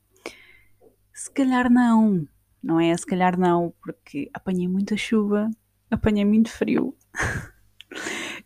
se 1.14 1.32
calhar 1.32 1.70
não, 1.72 2.28
não 2.62 2.80
é? 2.80 2.96
Se 2.96 3.06
calhar 3.06 3.38
não, 3.38 3.74
porque 3.82 4.30
apanhei 4.34 4.68
muita 4.68 4.98
chuva, 4.98 5.50
apanhei 5.90 6.26
muito 6.26 6.50
frio. 6.50 6.96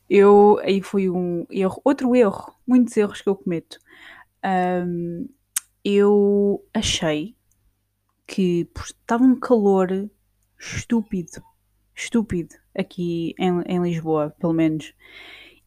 eu 0.09 0.59
aí 0.63 0.81
foi 0.81 1.09
um 1.09 1.45
erro, 1.49 1.81
outro 1.83 2.15
erro, 2.15 2.55
muitos 2.65 2.95
erros 2.97 3.21
que 3.21 3.29
eu 3.29 3.35
cometo. 3.35 3.79
Um, 4.43 5.29
eu 5.83 6.65
achei 6.73 7.35
que 8.25 8.67
estava 8.83 9.23
um 9.23 9.39
calor 9.39 10.09
estúpido, 10.59 11.43
estúpido 11.95 12.55
aqui 12.77 13.33
em, 13.37 13.61
em 13.65 13.81
Lisboa, 13.81 14.35
pelo 14.39 14.53
menos. 14.53 14.93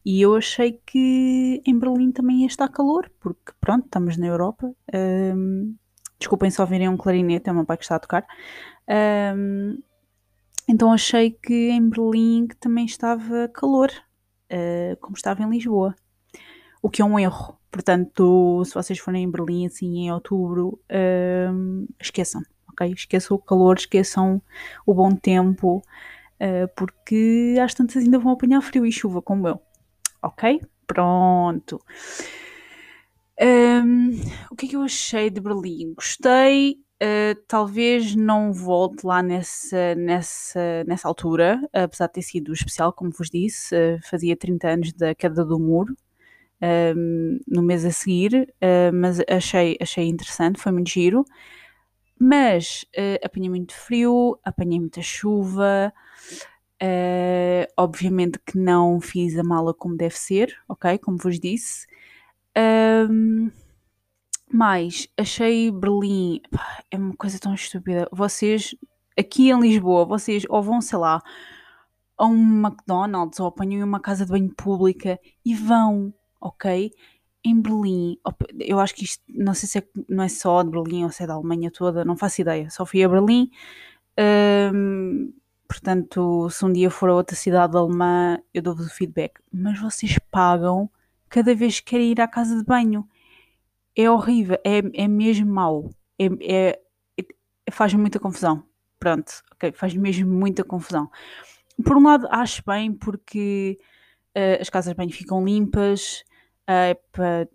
E 0.05 0.21
eu 0.21 0.35
achei 0.35 0.81
que 0.85 1.61
em 1.65 1.79
Berlim 1.79 2.11
também 2.11 2.41
ia 2.41 2.47
estar 2.47 2.67
calor, 2.67 3.09
porque 3.21 3.53
pronto, 3.61 3.85
estamos 3.85 4.17
na 4.17 4.27
Europa. 4.27 4.73
Um, 4.93 5.75
desculpem 6.19 6.51
só 6.51 6.65
virem 6.65 6.89
um 6.89 6.97
clarinete, 6.97 7.49
é 7.49 7.53
uma 7.53 7.65
pai 7.65 7.77
que 7.77 7.83
está 7.83 7.95
a 7.95 7.99
tocar. 7.99 8.25
Um, 9.37 9.81
então 10.67 10.91
achei 10.91 11.31
que 11.31 11.69
em 11.69 11.89
Berlim 11.89 12.47
também 12.59 12.85
estava 12.85 13.47
calor 13.47 13.89
uh, 14.53 14.97
como 15.01 15.15
estava 15.15 15.41
em 15.41 15.49
Lisboa, 15.49 15.95
o 16.81 16.89
que 16.89 17.01
é 17.01 17.05
um 17.05 17.19
erro. 17.19 17.57
Portanto, 17.71 18.63
se 18.65 18.73
vocês 18.73 18.99
forem 18.99 19.23
em 19.23 19.31
Berlim 19.31 19.65
assim 19.65 20.05
em 20.05 20.11
outubro, 20.11 20.79
uh, 20.91 21.87
esqueçam, 21.99 22.43
ok? 22.69 22.91
Esqueçam 22.91 23.35
o 23.35 23.39
calor, 23.39 23.77
esqueçam 23.77 24.41
o 24.85 24.93
bom 24.93 25.15
tempo, 25.15 25.77
uh, 25.77 26.67
porque 26.75 27.55
às 27.61 27.73
tantas 27.73 28.03
ainda 28.03 28.19
vão 28.19 28.33
apanhar 28.33 28.61
frio 28.61 28.85
e 28.85 28.91
chuva 28.91 29.21
como 29.21 29.47
eu, 29.47 29.59
ok? 30.21 30.61
Pronto. 30.85 31.81
Um, 33.41 34.11
o 34.51 34.55
que 34.55 34.67
é 34.67 34.69
que 34.69 34.75
eu 34.75 34.83
achei 34.83 35.29
de 35.31 35.41
Berlim? 35.41 35.95
Gostei, 35.95 36.77
Uh, 37.03 37.35
talvez 37.49 38.15
não 38.15 38.53
volte 38.53 39.05
lá 39.05 39.21
nessa, 39.21 39.93
nessa, 39.95 40.85
nessa 40.87 41.05
altura, 41.05 41.59
apesar 41.73 42.07
de 42.07 42.13
ter 42.13 42.21
sido 42.21 42.53
especial, 42.53 42.93
como 42.93 43.11
vos 43.11 43.29
disse, 43.29 43.75
uh, 43.75 43.99
fazia 44.09 44.37
30 44.37 44.69
anos 44.69 44.93
da 44.93 45.13
queda 45.13 45.43
do 45.43 45.59
muro, 45.59 45.97
ehm, 46.61 47.39
no 47.45 47.61
mês 47.61 47.83
a 47.83 47.91
seguir, 47.91 48.47
uh, 48.61 48.95
mas 48.95 49.19
achei, 49.29 49.77
achei 49.81 50.07
interessante, 50.07 50.61
foi 50.61 50.71
muito 50.71 50.89
giro. 50.89 51.25
Mas 52.17 52.85
apanhei 53.21 53.49
muito 53.49 53.73
frio, 53.75 54.39
apanhei 54.45 54.79
muita 54.79 55.01
chuva, 55.01 55.91
obviamente 57.75 58.39
que 58.45 58.57
não 58.57 59.01
fiz 59.01 59.37
a 59.37 59.43
mala 59.43 59.73
como 59.73 59.97
deve 59.97 60.17
ser, 60.17 60.55
ok? 60.69 60.97
Como 60.99 61.17
vos 61.17 61.37
disse. 61.37 61.85
Um, 62.55 63.51
mas 64.53 65.07
achei 65.17 65.71
Berlim 65.71 66.39
pá, 66.51 66.83
é 66.91 66.95
uma 66.95 67.15
coisa 67.15 67.39
tão 67.39 67.55
estúpida. 67.55 68.07
Vocês, 68.11 68.75
aqui 69.17 69.49
em 69.49 69.59
Lisboa, 69.59 70.05
vocês 70.05 70.43
ou 70.47 70.61
vão, 70.61 70.79
sei 70.79 70.99
lá, 70.99 71.19
a 72.15 72.27
um 72.27 72.61
McDonald's 72.63 73.39
ou 73.39 73.47
apanham 73.47 73.83
uma 73.87 73.99
casa 73.99 74.25
de 74.25 74.31
banho 74.31 74.53
pública 74.53 75.19
e 75.43 75.55
vão, 75.55 76.13
ok? 76.39 76.91
Em 77.43 77.59
Berlim, 77.59 78.19
eu 78.59 78.79
acho 78.79 78.93
que 78.93 79.05
isto, 79.05 79.23
não 79.27 79.55
sei 79.55 79.67
se 79.67 79.79
é, 79.79 79.87
não 80.07 80.23
é 80.23 80.29
só 80.29 80.61
de 80.61 80.69
Berlim 80.69 81.03
ou 81.03 81.09
se 81.09 81.23
é 81.23 81.27
da 81.27 81.33
Alemanha 81.33 81.71
toda, 81.71 82.05
não 82.05 82.15
faço 82.15 82.41
ideia. 82.41 82.69
Só 82.69 82.85
fui 82.85 83.03
a 83.03 83.09
Berlim, 83.09 83.49
hum, 84.71 85.33
portanto, 85.67 86.47
se 86.51 86.63
um 86.63 86.71
dia 86.71 86.91
for 86.91 87.09
a 87.09 87.15
outra 87.15 87.35
cidade 87.35 87.75
alemã, 87.75 88.37
eu 88.53 88.61
dou-vos 88.61 88.85
o 88.85 88.93
feedback. 88.93 89.39
Mas 89.51 89.79
vocês 89.79 90.19
pagam 90.29 90.87
cada 91.27 91.55
vez 91.55 91.79
que 91.79 91.87
querem 91.87 92.11
ir 92.11 92.21
à 92.21 92.27
casa 92.27 92.55
de 92.55 92.63
banho. 92.63 93.07
É 93.95 94.09
horrível, 94.09 94.57
é, 94.65 95.03
é 95.03 95.07
mesmo 95.07 95.51
mau. 95.51 95.89
É, 96.19 96.25
é, 96.41 96.79
é 97.67 97.71
faz 97.71 97.93
muita 97.93 98.19
confusão. 98.19 98.63
Pronto, 98.99 99.43
ok, 99.51 99.71
faz 99.73 99.93
mesmo 99.95 100.31
muita 100.31 100.63
confusão. 100.63 101.09
Por 101.83 101.97
um 101.97 102.03
lado, 102.03 102.27
acho 102.31 102.63
bem 102.65 102.93
porque 102.93 103.77
uh, 104.37 104.61
as 104.61 104.69
casas 104.69 104.93
de 104.93 104.97
banho 104.97 105.11
ficam 105.11 105.43
limpas, 105.43 106.23
uh, 106.69 106.99
pra, 107.11 107.47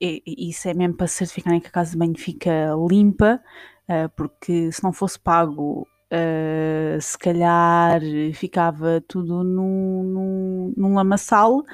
e, 0.00 0.22
e 0.26 0.50
isso 0.50 0.68
é 0.68 0.74
mesmo 0.74 0.96
para 0.96 1.06
certificarem 1.06 1.60
que 1.60 1.68
a 1.68 1.70
casa 1.70 1.92
de 1.92 1.98
banho 1.98 2.18
fica 2.18 2.50
limpa, 2.88 3.40
uh, 3.88 4.08
porque 4.16 4.72
se 4.72 4.82
não 4.82 4.92
fosse 4.92 5.18
pago 5.18 5.86
Uh, 6.06 7.00
se 7.00 7.18
calhar 7.18 8.00
ficava 8.32 9.02
tudo 9.08 9.42
num, 9.42 10.04
num, 10.04 10.74
num 10.76 10.94
lamaçal, 10.94 11.64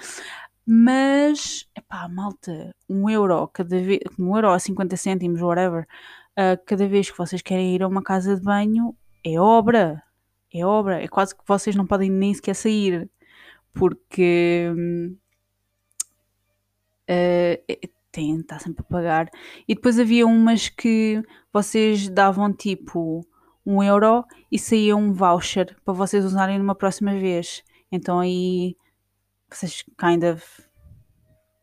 mas, 0.66 1.68
epá, 1.76 2.08
malta, 2.08 2.74
um 2.88 3.08
euro 3.10 3.48
cada 3.48 3.80
vez, 3.80 4.00
um 4.18 4.34
euro 4.36 4.50
a 4.50 4.58
50 4.58 4.96
cêntimos, 4.96 5.40
whatever, 5.40 5.86
uh, 6.32 6.62
cada 6.66 6.86
vez 6.86 7.10
que 7.10 7.18
vocês 7.18 7.42
querem 7.42 7.74
ir 7.74 7.82
a 7.82 7.88
uma 7.88 8.02
casa 8.02 8.36
de 8.36 8.42
banho, 8.42 8.96
é 9.24 9.38
obra, 9.38 10.02
é 10.52 10.64
obra, 10.64 11.02
é 11.02 11.08
quase 11.08 11.34
que 11.34 11.42
vocês 11.46 11.74
não 11.74 11.86
podem 11.86 12.10
nem 12.10 12.32
sequer 12.34 12.54
sair, 12.54 13.10
porque 13.72 14.70
uh, 17.10 17.88
tem, 18.12 18.38
está 18.38 18.58
sempre 18.58 18.84
a 18.86 18.92
pagar. 18.92 19.30
E 19.66 19.74
depois 19.74 19.98
havia 19.98 20.26
umas 20.26 20.68
que 20.68 21.22
vocês 21.52 22.08
davam 22.08 22.52
tipo 22.52 23.26
um 23.64 23.82
euro 23.82 24.24
e 24.50 24.58
saía 24.58 24.96
um 24.96 25.12
voucher 25.12 25.76
para 25.84 25.94
vocês 25.94 26.24
usarem 26.24 26.58
numa 26.58 26.74
próxima 26.74 27.12
vez. 27.12 27.64
Então 27.90 28.20
aí 28.20 28.76
vocês 29.56 29.84
kind 29.98 30.22
of, 30.24 30.44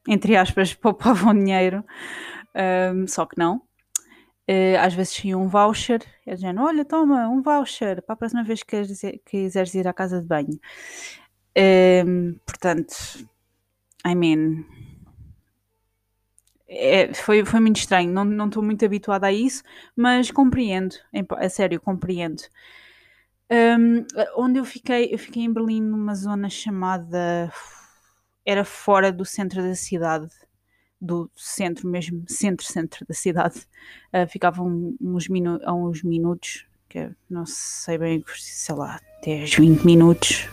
entre 0.08 0.36
aspas, 0.36 0.74
poupavam 0.75 1.34
dinheiro, 1.34 1.84
um, 2.93 3.08
só 3.08 3.25
que 3.25 3.38
não. 3.38 3.58
Uh, 4.50 4.79
às 4.79 4.96
vezes 4.96 5.13
tinha 5.13 5.38
um 5.38 5.48
voucher, 5.48 6.01
é 6.25 6.34
dizendo, 6.34 6.63
olha, 6.63 6.84
toma, 6.84 7.27
um 7.29 7.41
voucher 7.41 8.01
para 8.01 8.13
a 8.13 8.17
próxima 8.17 8.43
vez 8.43 8.63
que 8.63 8.81
quiseres 9.24 9.75
ir 9.75 9.88
à 9.88 9.93
casa 9.93 10.19
de 10.19 10.27
banho. 10.27 10.60
Um, 11.55 12.34
portanto, 12.46 12.96
I 14.05 14.15
mean, 14.15 14.65
é, 16.67 17.13
foi, 17.13 17.43
foi 17.43 17.60
muito 17.60 17.77
estranho, 17.77 18.12
não 18.12 18.48
estou 18.48 18.63
muito 18.63 18.86
habituada 18.86 19.27
a 19.27 19.31
isso, 19.31 19.63
mas 19.96 20.31
compreendo, 20.31 20.96
a 21.38 21.50
sério, 21.50 21.81
compreendo. 21.81 22.43
Um, 23.51 24.06
onde 24.36 24.60
eu 24.60 24.65
fiquei, 24.65 25.12
eu 25.12 25.18
fiquei 25.18 25.44
em 25.44 25.51
Berlim 25.51 25.82
numa 25.82 26.13
zona 26.13 26.50
chamada. 26.50 27.51
Era 28.46 28.63
fora 28.63 29.12
do 29.12 29.25
centro 29.25 29.62
da 29.62 29.75
cidade, 29.75 30.29
do 31.00 31.29
centro 31.36 31.88
mesmo, 31.88 32.24
centro-centro 32.27 33.06
da 33.08 33.13
cidade. 33.13 33.60
Uh, 34.13 34.27
ficava 34.29 34.62
uns 34.63 35.27
minu 35.27 35.60
a 35.63 35.74
uns 35.74 36.03
minutos, 36.03 36.68
que 36.88 37.12
não 37.29 37.46
sei 37.46 37.98
bem, 37.98 38.24
sei 38.36 38.75
lá, 38.75 39.00
10, 39.24 39.56
20 39.56 39.86
minutos, 39.86 40.50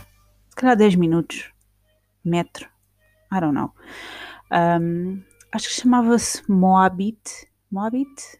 se 0.49 0.55
calhar 0.55 0.75
10 0.75 0.95
minutos, 0.95 1.51
metro, 2.23 2.67
I 3.31 3.39
don't 3.39 3.53
know. 3.53 3.71
Um, 4.51 5.21
acho 5.51 5.69
que 5.69 5.81
chamava-se 5.81 6.43
Moabit. 6.49 7.47
Moabit? 7.69 8.39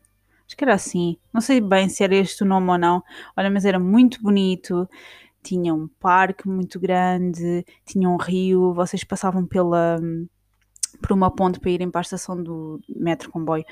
Que 0.58 0.64
era 0.64 0.74
assim. 0.74 1.18
Não 1.34 1.40
sei 1.40 1.62
bem 1.62 1.88
se 1.88 2.04
era 2.04 2.16
este 2.16 2.44
o 2.44 2.46
nome 2.46 2.70
ou 2.72 2.78
não. 2.78 3.04
Olha, 3.38 3.50
mas 3.50 3.64
era 3.64 3.80
muito 3.80 4.22
bonito. 4.22 4.90
Tinha 5.44 5.74
um 5.74 5.88
parque 5.88 6.48
muito 6.50 6.80
grande, 6.80 7.66
tinha 7.86 8.10
um 8.10 8.18
rio. 8.18 8.74
Vocês 8.74 9.04
passavam 9.04 9.46
pela 9.46 10.00
por 11.02 11.12
uma 11.12 11.30
ponte 11.30 11.60
para 11.60 11.72
irem 11.72 11.90
para 11.90 12.02
a 12.02 12.04
estação 12.04 12.42
do 12.42 12.80
metro 12.90 13.30
comboio 13.32 13.64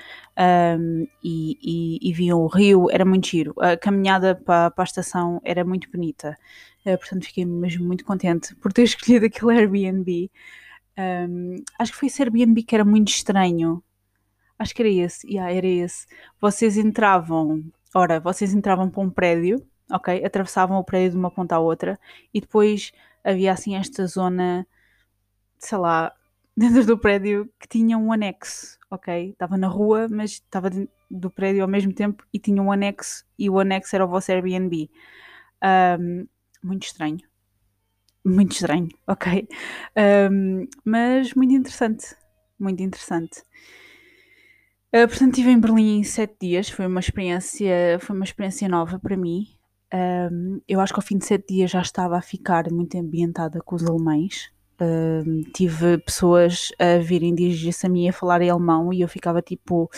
um, 0.80 1.08
e, 1.24 1.58
e, 1.62 2.10
e, 2.10 2.14
viam 2.14 2.40
o 2.40 2.48
rio, 2.48 2.88
era 2.92 3.06
muito 3.06 3.28
giro. 3.28 3.54
A 3.60 3.78
caminhada 3.78 4.36
para, 4.36 4.72
para 4.72 4.84
a 4.84 4.86
estação 4.86 5.42
era 5.44 5.64
muito 5.64 5.90
bonita, 5.90 6.38
uh, 6.86 6.98
portanto 6.98 7.26
fiquei 7.26 7.46
mesmo 7.46 7.86
muito 7.86 8.06
contente 8.06 8.56
por 8.56 8.72
ter 8.72 8.84
escolhido 8.84 9.26
aquele 9.26 9.54
Airbnb. 9.54 10.32
Um, 10.98 11.56
acho 11.80 11.92
que 11.92 11.98
foi 11.98 12.08
esse 12.08 12.22
Airbnb 12.22 12.64
que 12.64 12.76
era 12.76 12.86
muito 12.86 13.10
estranho. 13.10 13.84
Acho 14.58 14.74
que 14.74 14.82
era 14.82 14.90
esse, 14.90 15.28
yeah, 15.28 15.52
era 15.52 15.68
esse. 15.68 16.08
Vocês 16.40 16.78
entravam, 16.78 17.64
ora, 17.94 18.20
vocês 18.20 18.54
entravam 18.54 18.90
para 18.90 19.02
um 19.02 19.10
prédio, 19.10 19.66
ok? 19.92 20.24
Atravessavam 20.24 20.78
o 20.78 20.84
prédio 20.84 21.12
de 21.12 21.18
uma 21.18 21.32
ponta 21.32 21.56
à 21.56 21.60
outra 21.60 22.00
e 22.34 22.40
depois 22.42 22.92
havia 23.24 23.52
assim 23.52 23.76
esta 23.76 24.06
zona, 24.08 24.66
sei 25.60 25.78
lá, 25.78 26.14
dentro 26.56 26.86
do 26.86 26.98
prédio 26.98 27.50
que 27.60 27.68
tinha 27.68 27.98
um 27.98 28.12
anexo, 28.12 28.78
ok? 28.90 29.32
Estava 29.32 29.58
na 29.58 29.68
rua, 29.68 30.08
mas 30.10 30.32
estava 30.32 30.70
dentro 30.70 30.94
do 31.12 31.30
prédio 31.30 31.62
ao 31.62 31.68
mesmo 31.68 31.94
tempo 31.94 32.26
e 32.34 32.40
tinha 32.40 32.62
um 32.62 32.72
anexo 32.72 33.26
e 33.38 33.50
o 33.50 33.60
anexo 33.60 33.96
era 33.96 34.06
o 34.06 34.10
vosso 34.10 34.32
Airbnb. 34.32 34.90
Um, 36.00 36.28
muito 36.64 36.84
estranho 36.84 37.20
muito 38.26 38.54
estranho, 38.54 38.90
ok? 39.08 39.48
Um, 40.32 40.68
mas 40.84 41.34
muito 41.36 41.54
interessante, 41.54 42.16
muito 42.60 42.82
interessante. 42.82 43.44
Uh, 44.96 45.10
portanto, 45.10 45.34
estive 45.34 45.52
em 45.52 45.60
Berlim 45.60 46.04
sete 46.04 46.38
dias, 46.40 46.70
foi 46.70 46.88
uma 46.88 47.02
experiência, 47.02 48.00
foi 48.00 48.16
uma 48.16 48.24
experiência 48.24 48.70
nova 48.70 48.98
para 48.98 49.18
mim. 49.18 49.46
Um, 49.94 50.62
eu 50.66 50.80
acho 50.80 50.94
que 50.94 51.00
ao 51.00 51.06
fim 51.06 51.18
de 51.18 51.26
sete 51.26 51.54
dias 51.54 51.70
já 51.70 51.82
estava 51.82 52.18
a 52.18 52.22
ficar 52.22 52.72
muito 52.72 52.98
ambientada 52.98 53.60
com 53.60 53.76
os 53.76 53.84
alemães. 53.84 54.50
Um, 54.80 55.42
tive 55.54 55.98
pessoas 55.98 56.70
a 56.80 56.98
virem 57.00 57.36
dirigir-se 57.36 57.86
a 57.86 57.90
mim 57.90 58.08
a 58.08 58.14
falar 58.14 58.42
em 58.42 58.50
alemão 58.50 58.94
e 58.94 59.02
eu 59.02 59.08
ficava 59.10 59.42
tipo, 59.42 59.90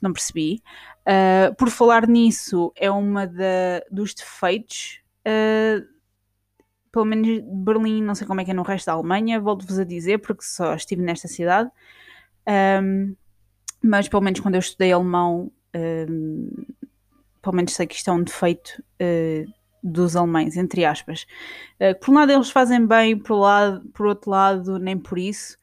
não 0.00 0.10
percebi. 0.10 0.62
Uh, 1.00 1.54
por 1.56 1.68
falar 1.68 2.06
nisso, 2.08 2.72
é 2.76 2.90
uma 2.90 3.26
da, 3.26 3.82
dos 3.90 4.14
defeitos 4.14 5.02
uh, 5.28 5.86
pelo 6.90 7.04
menos 7.04 7.42
Berlim, 7.44 8.02
não 8.02 8.14
sei 8.14 8.26
como 8.26 8.40
é 8.40 8.44
que 8.46 8.52
é 8.52 8.54
no 8.54 8.62
resto 8.62 8.86
da 8.86 8.92
Alemanha, 8.94 9.38
volto-vos 9.38 9.78
a 9.78 9.84
dizer, 9.84 10.18
porque 10.18 10.44
só 10.44 10.74
estive 10.74 11.02
nesta 11.02 11.28
cidade. 11.28 11.70
Um, 12.82 13.14
mas 13.82 14.08
pelo 14.08 14.22
menos 14.22 14.40
quando 14.40 14.54
eu 14.54 14.60
estudei 14.60 14.92
alemão, 14.92 15.50
um, 15.74 16.50
pelo 17.42 17.56
menos 17.56 17.72
sei 17.72 17.86
que 17.86 17.94
isto 17.94 18.10
é 18.10 18.12
um 18.12 18.22
defeito 18.22 18.82
uh, 19.00 19.52
dos 19.82 20.16
alemães, 20.16 20.56
entre 20.56 20.84
aspas. 20.84 21.26
Uh, 21.80 21.98
por 21.98 22.10
um 22.10 22.14
lado 22.14 22.32
eles 22.32 22.50
fazem 22.50 22.86
bem, 22.86 23.18
por, 23.18 23.34
lado, 23.36 23.88
por 23.90 24.06
outro 24.06 24.30
lado 24.30 24.78
nem 24.78 24.98
por 24.98 25.18
isso. 25.18 25.56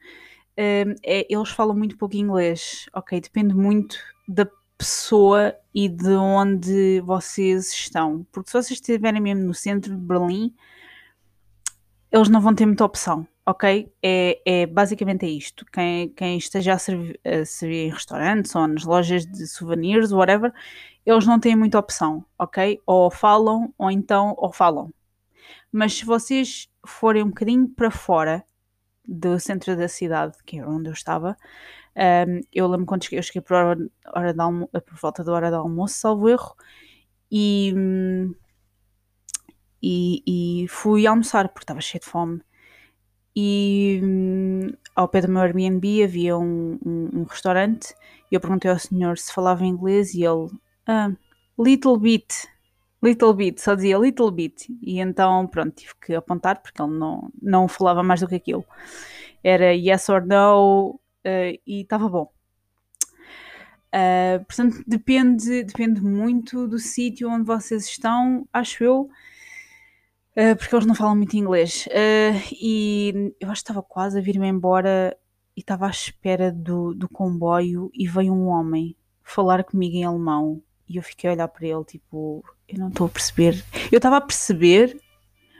Uh, 0.58 0.94
é, 1.04 1.26
eles 1.28 1.50
falam 1.50 1.76
muito 1.76 1.96
pouco 1.96 2.16
inglês, 2.16 2.86
ok? 2.92 3.20
Depende 3.20 3.54
muito 3.54 3.96
da 4.26 4.48
pessoa 4.76 5.54
e 5.74 5.88
de 5.88 6.12
onde 6.14 7.00
vocês 7.00 7.72
estão. 7.72 8.26
Porque 8.32 8.50
se 8.50 8.54
vocês 8.54 8.80
estiverem 8.80 9.20
mesmo 9.20 9.44
no 9.44 9.54
centro 9.54 9.94
de 9.94 10.00
Berlim, 10.00 10.54
eles 12.10 12.28
não 12.28 12.40
vão 12.40 12.54
ter 12.54 12.66
muita 12.66 12.84
opção, 12.84 13.26
ok? 13.48 13.90
É, 14.02 14.40
é 14.44 14.66
basicamente 14.66 15.24
é 15.24 15.30
isto. 15.30 15.64
Quem, 15.72 16.10
quem 16.10 16.36
esteja 16.36 16.74
a 16.74 16.78
servir, 16.78 17.18
a 17.24 17.46
servir 17.46 17.86
em 17.86 17.90
restaurantes 17.90 18.54
ou 18.54 18.66
nas 18.68 18.84
lojas 18.84 19.24
de 19.26 19.46
souvenirs, 19.46 20.12
whatever, 20.12 20.52
eles 21.06 21.26
não 21.26 21.40
têm 21.40 21.56
muita 21.56 21.78
opção, 21.78 22.24
ok? 22.38 22.78
Ou 22.86 23.10
falam, 23.10 23.72
ou 23.78 23.90
então, 23.90 24.34
ou 24.36 24.52
falam. 24.52 24.92
Mas 25.72 25.94
se 25.94 26.04
vocês 26.04 26.68
forem 26.86 27.22
um 27.22 27.28
bocadinho 27.28 27.68
para 27.68 27.90
fora 27.90 28.44
do 29.06 29.38
centro 29.40 29.74
da 29.76 29.88
cidade, 29.88 30.36
que 30.44 30.58
era 30.58 30.68
onde 30.68 30.90
eu 30.90 30.92
estava, 30.92 31.34
um, 32.28 32.40
eu 32.52 32.68
lembro 32.68 32.86
quando 32.86 33.04
cheguei, 33.04 33.18
eu 33.18 33.22
cheguei 33.22 33.40
por, 33.40 33.54
hora, 33.54 33.78
hora 34.14 34.34
de 34.34 34.80
por 34.82 34.96
volta 35.00 35.24
da 35.24 35.32
hora 35.32 35.50
do 35.50 35.56
almoço, 35.56 35.94
salvo 35.94 36.28
erro, 36.28 36.54
e. 37.30 37.72
Hum, 37.74 38.34
e, 39.82 40.64
e 40.64 40.68
fui 40.68 41.06
almoçar 41.06 41.48
porque 41.48 41.62
estava 41.64 41.80
cheio 41.80 42.00
de 42.00 42.06
fome. 42.10 42.42
E 43.36 44.00
hum, 44.02 44.72
ao 44.94 45.08
pé 45.08 45.20
do 45.20 45.28
meu 45.28 45.42
Airbnb 45.42 46.02
havia 46.02 46.36
um, 46.36 46.78
um, 46.84 47.10
um, 47.20 47.22
restaurante 47.22 47.94
e 48.30 48.34
eu 48.34 48.40
perguntei 48.40 48.70
ao 48.70 48.78
senhor 48.78 49.16
se 49.16 49.32
falava 49.32 49.64
inglês 49.64 50.12
e 50.14 50.24
ele, 50.24 50.50
ah, 50.86 51.12
little 51.58 51.96
bit, 51.96 52.48
little 53.02 53.32
bit, 53.32 53.60
só 53.60 53.74
dizia 53.74 53.98
little 53.98 54.30
bit. 54.30 54.66
E 54.82 54.98
então, 54.98 55.46
pronto, 55.46 55.74
tive 55.74 55.92
que 56.00 56.14
apontar 56.14 56.60
porque 56.62 56.82
ele 56.82 56.92
não, 56.92 57.30
não 57.40 57.68
falava 57.68 58.02
mais 58.02 58.20
do 58.20 58.28
que 58.28 58.34
aquilo. 58.34 58.64
Era 59.42 59.72
yes 59.74 60.08
or 60.08 60.26
no 60.26 61.00
uh, 61.24 61.60
e 61.66 61.82
estava 61.82 62.08
bom. 62.08 62.30
Uh, 63.88 64.44
portanto, 64.44 64.82
depende, 64.86 65.64
depende 65.64 66.02
muito 66.02 66.68
do 66.68 66.78
sítio 66.78 67.30
onde 67.30 67.44
vocês 67.44 67.86
estão, 67.86 68.46
acho 68.52 68.84
eu. 68.84 69.08
Uh, 70.38 70.54
porque 70.56 70.74
eles 70.74 70.86
não 70.86 70.94
falam 70.94 71.16
muito 71.16 71.36
inglês. 71.36 71.86
Uh, 71.88 72.54
e 72.60 73.34
eu 73.40 73.50
acho 73.50 73.62
que 73.62 73.70
estava 73.70 73.82
quase 73.82 74.18
a 74.18 74.22
vir-me 74.22 74.46
embora 74.46 75.16
e 75.56 75.60
estava 75.60 75.86
à 75.86 75.90
espera 75.90 76.52
do, 76.52 76.94
do 76.94 77.08
comboio 77.08 77.90
e 77.92 78.06
veio 78.06 78.32
um 78.32 78.46
homem 78.46 78.96
falar 79.24 79.64
comigo 79.64 79.96
em 79.96 80.04
alemão 80.04 80.62
e 80.88 80.96
eu 80.96 81.02
fiquei 81.02 81.28
a 81.28 81.32
olhar 81.32 81.48
para 81.48 81.66
ele 81.66 81.84
tipo, 81.84 82.44
eu 82.68 82.78
não 82.78 82.88
estou 82.88 83.06
a 83.06 83.10
perceber. 83.10 83.64
Eu 83.90 83.96
estava 83.96 84.18
a 84.18 84.20
perceber 84.20 84.96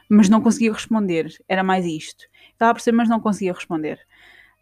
mas 0.09 0.29
não 0.29 0.41
conseguia 0.41 0.73
responder. 0.73 1.29
Era 1.47 1.63
mais 1.63 1.85
isto. 1.85 2.25
Estava 2.53 2.71
a 2.71 2.75
perceber, 2.75 2.97
mas 2.97 3.09
não 3.09 3.21
conseguia 3.21 3.53
responder. 3.53 4.01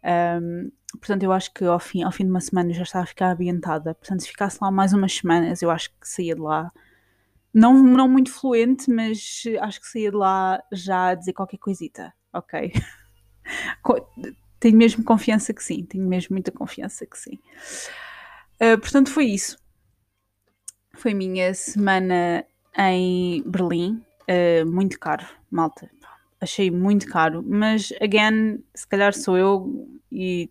Um, 0.03 0.71
portanto, 0.99 1.23
eu 1.23 1.31
acho 1.31 1.53
que 1.53 1.63
ao 1.63 1.79
fim, 1.79 2.03
ao 2.03 2.11
fim 2.11 2.25
de 2.25 2.29
uma 2.29 2.41
semana 2.41 2.73
já 2.73 2.83
estava 2.83 3.03
a 3.03 3.07
ficar 3.07 3.31
ambientada. 3.31 3.95
Portanto, 3.95 4.21
se 4.21 4.27
ficasse 4.27 4.57
lá 4.61 4.69
mais 4.69 4.93
umas 4.93 5.13
semanas, 5.13 5.61
eu 5.61 5.71
acho 5.71 5.89
que 5.91 6.07
saía 6.07 6.35
de 6.35 6.41
lá. 6.41 6.71
Não, 7.57 7.73
não 7.73 8.07
muito 8.07 8.31
fluente, 8.31 8.87
mas 8.87 9.41
acho 9.61 9.81
que 9.81 9.87
saía 9.87 10.11
de 10.11 10.15
lá 10.15 10.61
já 10.71 11.07
a 11.07 11.15
dizer 11.15 11.33
qualquer 11.33 11.57
coisita. 11.57 12.13
Ok? 12.31 12.71
tenho 14.59 14.77
mesmo 14.77 15.03
confiança 15.03 15.51
que 15.51 15.63
sim. 15.63 15.83
Tenho 15.83 16.07
mesmo 16.07 16.35
muita 16.35 16.51
confiança 16.51 17.03
que 17.07 17.17
sim. 17.17 17.39
Uh, 18.61 18.79
portanto, 18.79 19.09
foi 19.09 19.25
isso. 19.25 19.57
Foi 20.93 21.15
minha 21.15 21.51
semana 21.55 22.45
em 22.77 23.41
Berlim. 23.43 24.03
Uh, 24.29 24.63
muito 24.63 24.99
caro, 24.99 25.25
malta. 25.49 25.89
Achei 26.39 26.69
muito 26.69 27.07
caro, 27.07 27.43
mas 27.43 27.91
again, 27.99 28.63
se 28.75 28.87
calhar 28.87 29.15
sou 29.15 29.35
eu 29.35 29.99
e 30.11 30.47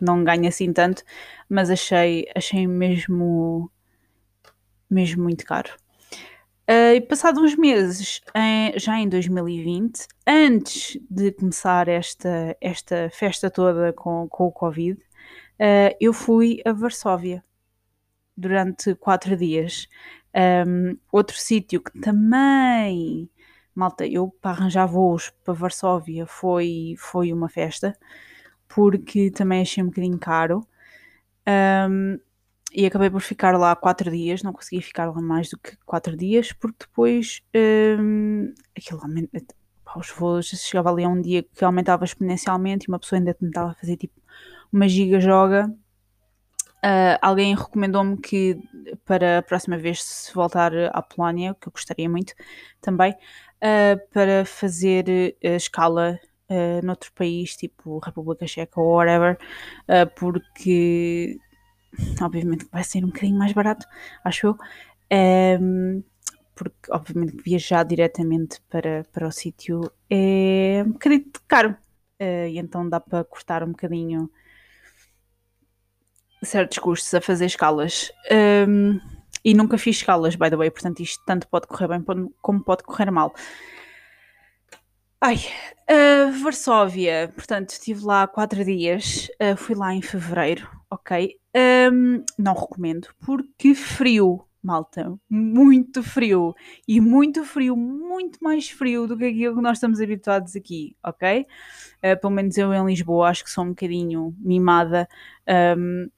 não 0.00 0.22
ganho 0.22 0.46
assim 0.46 0.72
tanto, 0.72 1.02
mas 1.48 1.68
achei, 1.68 2.30
achei 2.32 2.64
mesmo, 2.68 3.68
mesmo 4.88 5.24
muito 5.24 5.44
caro. 5.44 5.74
Uh, 6.68 6.96
e 6.96 7.00
passado 7.00 7.40
uns 7.40 7.56
meses, 7.56 8.20
em, 8.34 8.78
já 8.78 9.00
em 9.00 9.08
2020, 9.08 10.06
antes 10.26 10.98
de 11.10 11.32
começar 11.32 11.88
esta, 11.88 12.54
esta 12.60 13.08
festa 13.10 13.50
toda 13.50 13.90
com, 13.94 14.28
com 14.28 14.44
o 14.48 14.52
Covid, 14.52 15.00
uh, 15.00 15.96
eu 15.98 16.12
fui 16.12 16.60
a 16.66 16.72
Varsóvia 16.72 17.42
durante 18.36 18.94
quatro 18.94 19.34
dias. 19.34 19.88
Um, 20.66 20.98
outro 21.10 21.38
sítio 21.38 21.80
que 21.82 21.98
também, 22.00 23.30
malta, 23.74 24.06
eu 24.06 24.28
para 24.28 24.50
arranjar 24.50 24.86
voos 24.86 25.30
para 25.42 25.54
Varsóvia 25.54 26.26
foi, 26.26 26.96
foi 26.98 27.32
uma 27.32 27.48
festa, 27.48 27.96
porque 28.68 29.30
também 29.30 29.62
achei 29.62 29.82
um 29.82 29.86
bocadinho 29.86 30.18
caro. 30.18 30.66
Um, 31.48 32.18
e 32.72 32.86
acabei 32.86 33.10
por 33.10 33.20
ficar 33.20 33.56
lá 33.58 33.74
quatro 33.74 34.10
dias, 34.10 34.42
não 34.42 34.52
consegui 34.52 34.82
ficar 34.82 35.06
lá 35.06 35.20
mais 35.20 35.48
do 35.48 35.58
que 35.58 35.76
quatro 35.86 36.16
dias, 36.16 36.52
porque 36.52 36.86
depois 36.86 37.42
um, 37.98 38.52
aquilo 38.76 39.00
os 39.96 40.10
voos 40.10 40.46
chegava 40.48 40.90
ali 40.90 41.02
a 41.04 41.08
um 41.08 41.20
dia 41.20 41.42
que 41.42 41.64
aumentava 41.64 42.04
exponencialmente 42.04 42.84
e 42.86 42.88
uma 42.88 42.98
pessoa 42.98 43.18
ainda 43.18 43.32
tentava 43.32 43.74
fazer 43.74 43.96
tipo 43.96 44.20
uma 44.70 44.86
giga 44.86 45.18
joga 45.18 45.74
Uh, 46.78 47.18
alguém 47.20 47.56
recomendou-me 47.56 48.16
que 48.16 48.56
para 49.04 49.38
a 49.38 49.42
próxima 49.42 49.76
vez, 49.76 50.02
se 50.02 50.32
voltar 50.32 50.72
à 50.92 51.02
Polónia, 51.02 51.56
que 51.60 51.66
eu 51.66 51.72
gostaria 51.72 52.08
muito 52.08 52.34
também, 52.80 53.12
uh, 53.12 54.08
para 54.12 54.44
fazer 54.44 55.04
uh, 55.44 55.48
escala 55.56 56.20
uh, 56.48 56.86
noutro 56.86 57.12
país, 57.14 57.56
tipo 57.56 57.98
República 57.98 58.46
Checa 58.46 58.80
ou 58.80 58.94
whatever, 58.94 59.36
porque 60.14 61.38
obviamente 62.20 62.66
vai 62.70 62.84
ser 62.84 63.04
um 63.04 63.08
bocadinho 63.08 63.38
mais 63.38 63.52
barato, 63.52 63.86
acho 64.24 64.48
eu. 64.48 64.58
Um, 65.60 66.02
porque 66.54 66.90
obviamente 66.90 67.42
viajar 67.42 67.84
diretamente 67.84 68.60
para, 68.68 69.04
para 69.12 69.28
o 69.28 69.32
sítio 69.32 69.92
é 70.10 70.82
um 70.84 70.92
bocadinho 70.92 71.24
caro. 71.46 71.76
e 72.20 72.58
então 72.58 72.88
dá 72.88 72.98
para 72.98 73.24
cortar 73.24 73.62
um 73.62 73.70
bocadinho 73.70 74.28
certos 76.42 76.78
custos 76.78 77.12
a 77.14 77.20
fazer 77.20 77.46
escalas. 77.46 78.10
Um, 78.68 79.00
e 79.44 79.54
nunca 79.54 79.78
fiz 79.78 79.96
escalas, 79.96 80.36
by 80.36 80.50
the 80.50 80.56
way, 80.56 80.70
portanto 80.70 81.00
isto 81.00 81.22
tanto 81.24 81.48
pode 81.48 81.66
correr 81.66 81.88
bem 81.88 82.04
como 82.42 82.62
pode 82.62 82.82
correr 82.82 83.10
mal. 83.10 83.32
Ai, 85.20 85.36
uh, 85.90 86.32
Varsóvia, 86.42 87.32
portanto 87.34 87.70
estive 87.70 88.04
lá 88.04 88.26
quatro 88.26 88.64
dias, 88.64 89.28
uh, 89.42 89.56
fui 89.56 89.74
lá 89.74 89.92
em 89.92 90.02
fevereiro, 90.02 90.68
ok? 90.90 91.37
Um, 91.92 92.22
não 92.38 92.54
recomendo, 92.54 93.08
porque 93.24 93.74
frio, 93.74 94.44
malta, 94.62 95.18
muito 95.28 96.02
frio 96.02 96.54
e 96.86 97.00
muito 97.00 97.44
frio, 97.44 97.74
muito 97.76 98.38
mais 98.42 98.68
frio 98.68 99.06
do 99.06 99.16
que 99.16 99.24
aquilo 99.24 99.56
que 99.56 99.62
nós 99.62 99.78
estamos 99.78 100.00
habituados 100.00 100.54
aqui, 100.54 100.96
ok? 101.02 101.46
Uh, 101.96 102.20
pelo 102.20 102.32
menos 102.32 102.56
eu 102.56 102.72
em 102.72 102.86
Lisboa 102.86 103.28
acho 103.28 103.42
que 103.42 103.50
sou 103.50 103.64
um 103.64 103.70
bocadinho 103.70 104.34
mimada. 104.38 105.08
Um, 105.76 106.08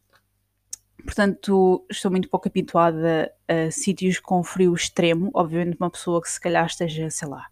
Portanto, 1.02 1.84
estou 1.90 2.10
muito 2.10 2.28
pouco 2.28 2.48
habituada 2.48 3.32
a 3.48 3.70
sítios 3.70 4.18
com 4.18 4.42
frio 4.42 4.74
extremo. 4.74 5.30
Obviamente, 5.32 5.78
uma 5.80 5.90
pessoa 5.90 6.20
que 6.20 6.28
se 6.28 6.38
calhar 6.38 6.66
esteja, 6.66 7.08
sei 7.08 7.26
lá, 7.26 7.46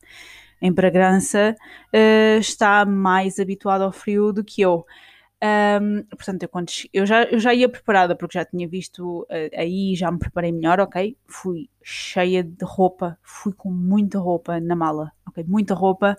em 0.60 0.72
Bragança, 0.72 1.56
uh, 1.94 2.38
está 2.38 2.84
mais 2.84 3.38
habituada 3.38 3.84
ao 3.84 3.92
frio 3.92 4.32
do 4.32 4.44
que 4.44 4.60
eu. 4.60 4.84
Um, 5.40 6.02
portanto, 6.04 6.42
eu, 6.42 6.48
quando, 6.48 6.70
eu, 6.92 7.06
já, 7.06 7.22
eu 7.24 7.38
já 7.38 7.54
ia 7.54 7.68
preparada 7.68 8.16
porque 8.16 8.36
já 8.36 8.44
tinha 8.44 8.66
visto 8.66 9.22
uh, 9.22 9.56
aí, 9.56 9.94
já 9.94 10.10
me 10.10 10.18
preparei 10.18 10.50
melhor, 10.50 10.80
ok? 10.80 11.16
Fui 11.28 11.70
cheia 11.82 12.42
de 12.42 12.64
roupa, 12.64 13.16
fui 13.22 13.52
com 13.52 13.70
muita 13.70 14.18
roupa 14.18 14.58
na 14.58 14.74
mala, 14.74 15.12
ok? 15.28 15.44
Muita 15.46 15.74
roupa, 15.74 16.16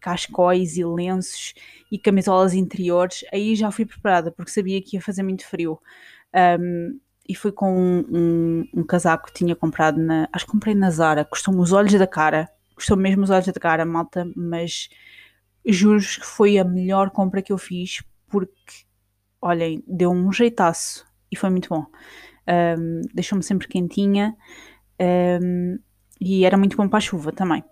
cascóis 0.00 0.76
e 0.76 0.84
lenços 0.84 1.54
e 1.92 1.98
camisolas 1.98 2.54
interiores. 2.54 3.24
Aí 3.32 3.54
já 3.54 3.70
fui 3.70 3.86
preparada 3.86 4.32
porque 4.32 4.50
sabia 4.50 4.82
que 4.82 4.96
ia 4.96 5.00
fazer 5.00 5.22
muito 5.22 5.46
frio. 5.46 5.80
Um, 6.34 6.98
e 7.28 7.34
fui 7.34 7.52
com 7.52 7.72
um, 7.72 8.04
um, 8.10 8.68
um, 8.80 8.84
casaco 8.84 9.26
que 9.26 9.32
tinha 9.34 9.54
comprado 9.56 10.00
na. 10.00 10.28
Acho 10.32 10.46
que 10.46 10.52
comprei 10.52 10.74
na 10.74 10.90
Zara, 10.90 11.24
custou-me 11.24 11.60
os 11.60 11.72
olhos 11.72 11.92
da 11.94 12.06
cara, 12.06 12.48
custou 12.74 12.96
mesmo 12.96 13.24
os 13.24 13.30
olhos 13.30 13.46
da 13.46 13.52
cara, 13.60 13.84
malta, 13.84 14.28
mas 14.36 14.88
juro 15.64 16.00
que 16.00 16.24
foi 16.24 16.58
a 16.58 16.64
melhor 16.64 17.10
compra 17.10 17.42
que 17.42 17.52
eu 17.52 17.58
fiz 17.58 18.02
porque, 18.28 18.84
olhem, 19.40 19.82
deu 19.86 20.10
um 20.10 20.32
jeitaço 20.32 21.06
e 21.30 21.36
foi 21.36 21.50
muito 21.50 21.68
bom. 21.68 21.86
Um, 22.78 23.02
Deixou-me 23.12 23.42
sempre 23.42 23.66
quentinha 23.66 24.36
e 26.20 26.44
era 26.44 26.56
muito 26.56 26.76
bom 26.76 26.88
para 26.88 26.98
a 26.98 27.00
chuva 27.00 27.32
também. 27.32 27.62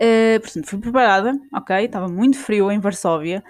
Uh, 0.00 0.40
portanto, 0.40 0.66
fui 0.66 0.78
preparada, 0.78 1.32
ok? 1.52 1.84
Estava 1.84 2.08
muito 2.08 2.38
frio 2.38 2.70
em 2.70 2.78
Varsóvia. 2.78 3.42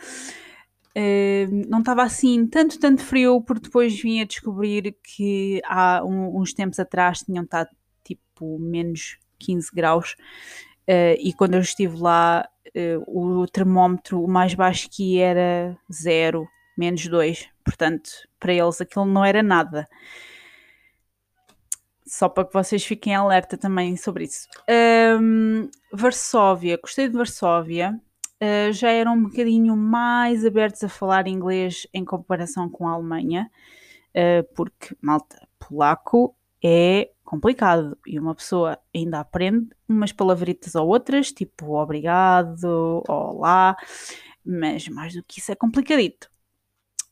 Uh, 0.96 1.68
não 1.68 1.80
estava 1.80 2.02
assim 2.02 2.46
tanto, 2.46 2.78
tanto 2.78 3.02
frio, 3.02 3.42
porque 3.42 3.64
depois 3.64 4.00
vim 4.00 4.20
a 4.22 4.24
descobrir 4.24 4.96
que 5.02 5.60
há 5.66 6.02
um, 6.02 6.40
uns 6.40 6.54
tempos 6.54 6.78
atrás 6.78 7.20
tinham 7.20 7.44
estado 7.44 7.68
tipo 8.02 8.58
menos 8.58 9.18
15 9.38 9.70
graus. 9.74 10.16
Uh, 10.88 11.20
e 11.20 11.34
quando 11.34 11.54
eu 11.54 11.60
estive 11.60 11.98
lá, 11.98 12.48
o 13.06 13.46
termómetro 13.46 14.26
mais 14.26 14.54
baixo 14.54 14.88
que 14.90 15.20
era 15.20 15.76
zero, 15.92 16.48
menos 16.76 17.06
2. 17.06 17.48
Portanto, 17.64 18.10
para 18.38 18.52
eles 18.52 18.80
aquilo 18.80 19.04
não 19.04 19.24
era 19.24 19.42
nada. 19.42 19.86
Só 22.06 22.28
para 22.28 22.44
que 22.44 22.54
vocês 22.54 22.84
fiquem 22.84 23.14
alerta 23.14 23.58
também 23.58 23.96
sobre 23.96 24.24
isso. 24.24 24.48
Um, 25.20 25.68
Varsóvia, 25.92 26.78
gostei 26.80 27.08
de 27.08 27.16
Varsóvia 27.16 28.00
uh, 28.42 28.72
já 28.72 28.90
eram 28.90 29.14
um 29.14 29.24
bocadinho 29.24 29.76
mais 29.76 30.44
abertos 30.44 30.82
a 30.84 30.88
falar 30.88 31.26
inglês 31.26 31.86
em 31.92 32.04
comparação 32.04 32.68
com 32.68 32.88
a 32.88 32.92
Alemanha, 32.92 33.50
uh, 34.14 34.54
porque, 34.54 34.96
malta, 35.00 35.46
polaco 35.58 36.34
é 36.64 37.10
complicado 37.24 37.98
e 38.06 38.18
uma 38.18 38.34
pessoa 38.34 38.78
ainda 38.94 39.20
aprende 39.20 39.68
umas 39.88 40.12
palavritas 40.12 40.74
ou 40.74 40.88
outras, 40.88 41.32
tipo 41.32 41.76
obrigado, 41.76 43.02
olá, 43.08 43.76
mas 44.44 44.88
mais 44.88 45.14
do 45.14 45.22
que 45.22 45.40
isso 45.40 45.52
é 45.52 45.54
complicadito. 45.54 46.30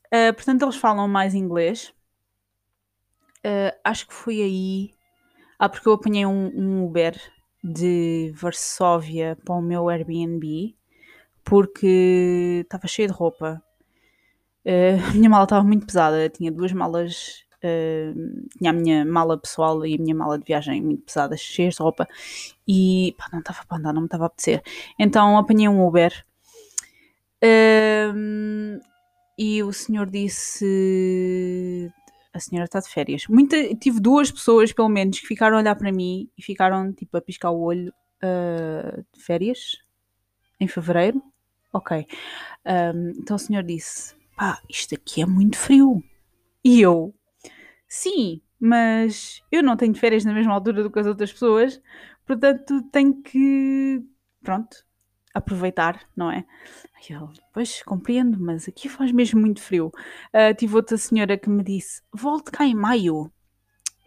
Uh, 0.07 0.33
portanto, 0.33 0.63
eles 0.63 0.75
falam 0.75 1.07
mais 1.07 1.33
inglês. 1.33 1.93
Uh, 3.45 3.75
acho 3.83 4.07
que 4.07 4.13
foi 4.13 4.41
aí. 4.41 4.93
Ah, 5.59 5.67
porque 5.69 5.87
eu 5.87 5.93
apanhei 5.93 6.25
um, 6.25 6.51
um 6.55 6.85
Uber 6.85 7.19
de 7.63 8.31
Varsóvia 8.35 9.37
para 9.43 9.55
o 9.55 9.61
meu 9.61 9.89
Airbnb 9.89 10.77
porque 11.47 12.61
estava 12.63 12.87
cheia 12.87 13.07
de 13.07 13.13
roupa. 13.13 13.63
Uh, 14.65 14.99
a 15.09 15.13
minha 15.15 15.29
mala 15.29 15.45
estava 15.45 15.63
muito 15.65 15.85
pesada, 15.85 16.29
tinha 16.29 16.51
duas 16.51 16.73
malas, 16.73 17.45
uh, 17.63 18.47
tinha 18.57 18.69
a 18.69 18.73
minha 18.73 19.05
mala 19.05 19.37
pessoal 19.37 19.85
e 19.85 19.95
a 19.95 19.97
minha 19.97 20.15
mala 20.15 20.37
de 20.37 20.45
viagem 20.45 20.81
muito 20.81 21.03
pesadas, 21.03 21.39
cheias 21.39 21.75
de 21.75 21.81
roupa, 21.81 22.07
e 22.67 23.15
pá, 23.17 23.27
não 23.31 23.39
estava 23.39 23.65
para 23.67 23.77
andar, 23.77 23.93
não 23.93 24.01
me 24.01 24.07
estava 24.07 24.25
a 24.25 24.27
apetecer. 24.27 24.61
Então 24.99 25.37
apanhei 25.37 25.67
um 25.67 25.85
Uber 25.85 26.13
uh, 27.43 28.79
e 29.37 29.63
o 29.63 29.71
senhor 29.71 30.09
disse. 30.09 31.91
A 32.33 32.39
senhora 32.39 32.65
está 32.65 32.79
de 32.79 32.87
férias. 32.87 33.25
Muita, 33.27 33.57
tive 33.75 33.99
duas 33.99 34.29
pessoas, 34.29 34.71
pelo 34.71 34.89
menos, 34.89 35.19
que 35.19 35.25
ficaram 35.25 35.57
a 35.57 35.59
olhar 35.59 35.75
para 35.75 35.91
mim 35.91 36.29
e 36.37 36.43
ficaram 36.43 36.93
tipo 36.93 37.17
a 37.17 37.21
piscar 37.21 37.49
o 37.49 37.59
olho 37.61 37.91
de 38.21 39.23
férias 39.23 39.77
em 40.59 40.67
fevereiro 40.67 41.19
Ok. 41.77 42.07
Um, 42.65 43.09
então 43.09 43.35
o 43.35 43.39
senhor 43.39 43.63
disse: 43.63 44.15
pá, 44.35 44.61
isto 44.69 44.95
aqui 44.95 45.21
é 45.21 45.25
muito 45.25 45.57
frio. 45.57 46.03
E 46.63 46.81
eu: 46.81 47.13
sim, 47.87 48.41
mas 48.59 49.41
eu 49.51 49.63
não 49.63 49.77
tenho 49.77 49.95
férias 49.95 50.25
na 50.25 50.33
mesma 50.33 50.53
altura 50.53 50.83
do 50.83 50.91
que 50.91 50.99
as 50.99 51.07
outras 51.07 51.31
pessoas, 51.31 51.81
portanto 52.25 52.81
tenho 52.91 53.21
que, 53.21 54.03
pronto, 54.43 54.77
aproveitar, 55.33 56.01
não 56.15 56.31
é? 56.31 56.45
E 57.09 57.13
ele, 57.13 57.27
pois, 57.53 57.81
compreendo, 57.83 58.39
mas 58.39 58.67
aqui 58.67 58.89
faz 58.89 59.11
mesmo 59.11 59.39
muito 59.39 59.61
frio. 59.61 59.91
Uh, 60.33 60.53
tive 60.57 60.75
outra 60.75 60.97
senhora 60.97 61.37
que 61.37 61.49
me 61.49 61.63
disse, 61.63 62.01
volte 62.13 62.51
cá 62.51 62.65
em 62.65 62.75
maio. 62.75 63.31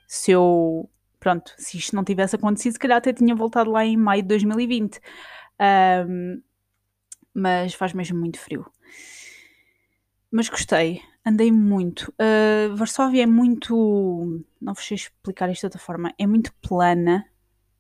Se 0.07 0.33
eu, 0.33 0.91
pronto, 1.21 1.53
se 1.57 1.79
isto 1.79 1.95
não 1.95 2.05
tivesse 2.05 2.37
acontecido, 2.37 2.73
se 2.73 2.79
calhar 2.79 2.99
até 2.99 3.13
tinha 3.13 3.35
voltado 3.35 3.71
lá 3.71 3.85
em 3.85 3.97
maio 3.97 4.23
de 4.23 4.29
2020. 4.29 5.01
Um, 6.09 6.43
mas 7.33 7.75
faz 7.75 7.93
mesmo 7.93 8.19
muito 8.19 8.39
frio. 8.39 8.67
Mas 10.31 10.49
gostei, 10.49 11.03
andei 11.27 11.53
muito. 11.53 12.13
Uh, 12.13 12.75
Varsóvia 12.77 13.23
é 13.23 13.27
muito. 13.27 14.43
Não 14.61 14.75
vos 14.75 14.85
sei 14.85 14.97
explicar 14.97 15.51
isto 15.51 15.63
de 15.63 15.67
outra 15.67 15.81
forma. 15.81 16.13
É 16.19 16.27
muito 16.27 16.53
plana. 16.61 17.25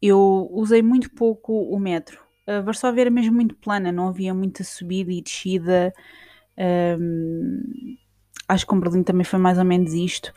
Eu 0.00 0.48
usei 0.52 0.82
muito 0.82 1.10
pouco 1.10 1.52
o 1.52 1.78
metro. 1.78 2.20
Uh, 2.48 2.62
Varsóvia 2.62 3.02
era 3.02 3.10
mesmo 3.10 3.34
muito 3.34 3.54
plana, 3.56 3.92
não 3.92 4.08
havia 4.08 4.34
muita 4.34 4.64
subida 4.64 5.12
e 5.12 5.22
descida. 5.22 5.92
Um, 6.58 7.96
acho 8.48 8.64
que 8.64 8.70
com 8.70 8.80
Berlim 8.80 9.02
também 9.02 9.24
foi 9.24 9.38
mais 9.38 9.58
ou 9.58 9.64
menos 9.64 9.92
isto. 9.92 10.32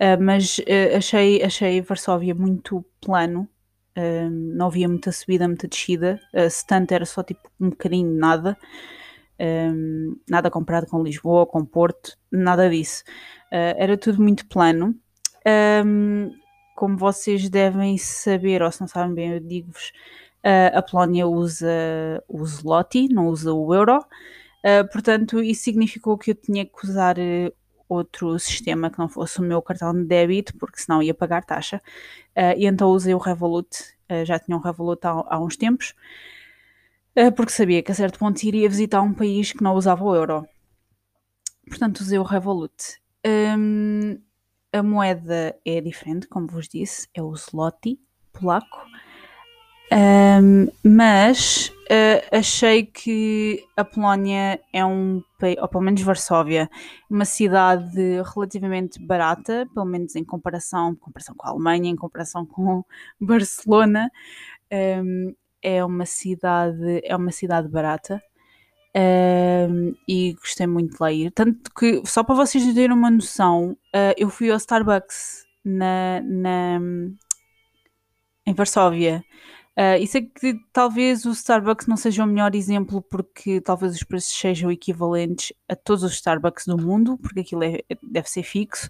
Uh, 0.00 0.20
mas 0.20 0.58
uh, 0.58 0.96
achei, 0.96 1.42
achei 1.42 1.80
Varsóvia 1.80 2.34
muito 2.34 2.84
plano. 3.00 3.48
Uh, 3.96 4.30
não 4.30 4.66
havia 4.66 4.88
muita 4.88 5.10
subida, 5.10 5.48
muita 5.48 5.66
descida. 5.66 6.20
se 6.50 6.64
tanto 6.66 6.92
era 6.92 7.04
só 7.04 7.22
tipo 7.22 7.50
um 7.60 7.70
bocadinho 7.70 8.14
nada. 8.14 8.56
Um, 9.40 10.16
nada 10.28 10.50
comparado 10.50 10.86
com 10.86 11.02
Lisboa, 11.02 11.46
com 11.46 11.64
Porto, 11.64 12.16
nada 12.30 12.68
disso. 12.68 13.04
era 13.50 13.96
tudo 13.96 14.22
muito 14.22 14.46
plano. 14.48 14.94
Um, 15.84 16.30
como 16.76 16.96
vocês 16.96 17.48
devem 17.48 17.98
saber, 17.98 18.62
ou 18.62 18.70
se 18.70 18.80
não 18.80 18.88
sabem 18.88 19.14
bem, 19.14 19.32
eu 19.32 19.40
digo-vos, 19.40 19.92
a 20.72 20.80
Polónia 20.82 21.26
usa 21.26 21.68
o 22.28 22.44
zloty, 22.44 23.08
não 23.08 23.28
usa 23.28 23.52
o 23.52 23.74
euro. 23.74 24.04
portanto, 24.92 25.42
isso 25.42 25.64
significou 25.64 26.16
que 26.16 26.30
eu 26.30 26.34
tinha 26.36 26.64
que 26.64 26.84
usar 26.84 27.16
outro 27.88 28.38
sistema 28.38 28.90
que 28.90 28.98
não 28.98 29.08
fosse 29.08 29.40
o 29.40 29.42
meu 29.42 29.62
cartão 29.62 29.94
de 29.94 30.04
débito, 30.04 30.56
porque 30.58 30.80
senão 30.80 31.02
ia 31.02 31.14
pagar 31.14 31.44
taxa. 31.44 31.80
Uh, 32.36 32.54
e 32.56 32.66
então 32.66 32.90
usei 32.90 33.14
o 33.14 33.18
Revolut, 33.18 33.68
uh, 34.10 34.24
já 34.24 34.38
tinha 34.38 34.56
um 34.56 34.60
Revolut 34.60 35.04
há, 35.06 35.24
há 35.26 35.40
uns 35.40 35.56
tempos, 35.56 35.90
uh, 35.90 35.94
porque 37.34 37.52
sabia 37.52 37.82
que 37.82 37.90
a 37.90 37.94
certo 37.94 38.18
ponto 38.18 38.42
iria 38.44 38.68
visitar 38.68 39.02
um 39.02 39.12
país 39.12 39.52
que 39.52 39.62
não 39.62 39.74
usava 39.74 40.04
o 40.04 40.14
euro. 40.14 40.46
Portanto, 41.68 42.00
usei 42.00 42.18
o 42.18 42.22
Revolut. 42.22 43.00
Um, 43.26 44.18
a 44.72 44.82
moeda 44.82 45.56
é 45.64 45.80
diferente, 45.80 46.28
como 46.28 46.46
vos 46.46 46.68
disse, 46.68 47.08
é 47.14 47.22
o 47.22 47.34
zloty 47.34 47.98
polaco. 48.32 48.86
Um, 49.90 50.68
mas 50.84 51.72
uh, 51.90 52.36
achei 52.36 52.84
que 52.84 53.64
a 53.76 53.84
Polónia 53.84 54.60
é 54.72 54.84
um 54.84 55.22
país, 55.38 55.56
ou 55.58 55.68
pelo 55.68 55.82
menos 55.82 56.02
Varsóvia, 56.02 56.70
uma 57.08 57.24
cidade 57.24 58.22
relativamente 58.34 59.04
barata, 59.04 59.66
pelo 59.72 59.86
menos 59.86 60.14
em 60.14 60.24
comparação, 60.24 60.94
comparação 60.94 61.34
com 61.34 61.46
a 61.46 61.50
Alemanha, 61.50 61.90
em 61.90 61.96
comparação 61.96 62.44
com 62.44 62.84
Barcelona. 63.20 64.10
Um, 64.70 65.34
é 65.62 65.84
uma 65.84 66.06
cidade, 66.06 67.00
é 67.04 67.16
uma 67.16 67.32
cidade 67.32 67.68
barata. 67.68 68.22
E 70.08 70.34
gostei 70.34 70.66
muito 70.66 70.94
de 70.94 70.96
lá 71.00 71.12
ir. 71.12 71.30
Tanto 71.30 71.70
que, 71.72 72.02
só 72.04 72.24
para 72.24 72.34
vocês 72.34 72.64
terem 72.74 72.92
uma 72.92 73.10
noção, 73.10 73.76
uh, 73.94 74.14
eu 74.16 74.28
fui 74.28 74.50
ao 74.50 74.56
Starbucks 74.56 75.44
na, 75.64 76.20
na, 76.22 76.80
em 78.46 78.54
Varsóvia 78.54 79.22
Uh, 79.78 79.94
e 80.00 80.08
sei 80.08 80.22
que 80.22 80.58
talvez 80.72 81.24
o 81.24 81.30
Starbucks 81.30 81.86
não 81.86 81.96
seja 81.96 82.24
o 82.24 82.26
melhor 82.26 82.52
exemplo 82.56 83.00
porque 83.00 83.60
talvez 83.60 83.94
os 83.94 84.02
preços 84.02 84.36
sejam 84.36 84.72
equivalentes 84.72 85.52
a 85.68 85.76
todos 85.76 86.02
os 86.02 86.14
Starbucks 86.14 86.66
do 86.66 86.76
mundo, 86.76 87.16
porque 87.16 87.40
aquilo 87.40 87.62
é, 87.62 87.78
deve 88.02 88.28
ser 88.28 88.42
fixo. 88.42 88.88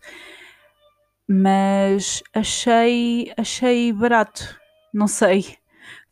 Mas 1.29 2.23
achei, 2.33 3.31
achei 3.37 3.93
barato. 3.93 4.59
Não 4.95 5.07
sei. 5.07 5.59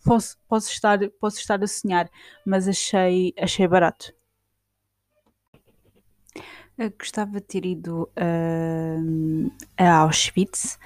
Posso, 0.07 0.39
posso, 0.49 0.71
estar, 0.71 0.99
posso 1.21 1.39
estar 1.39 1.63
a 1.63 1.67
sonhar, 1.67 2.09
mas 2.47 2.69
achei, 2.69 3.35
achei 3.39 3.67
barato. 3.67 4.15
Eu 6.79 6.91
gostava 6.91 7.33
de 7.33 7.41
ter 7.41 7.65
ido 7.65 8.09
uh, 8.17 9.51
a 9.77 9.97
Auschwitz, 9.97 10.79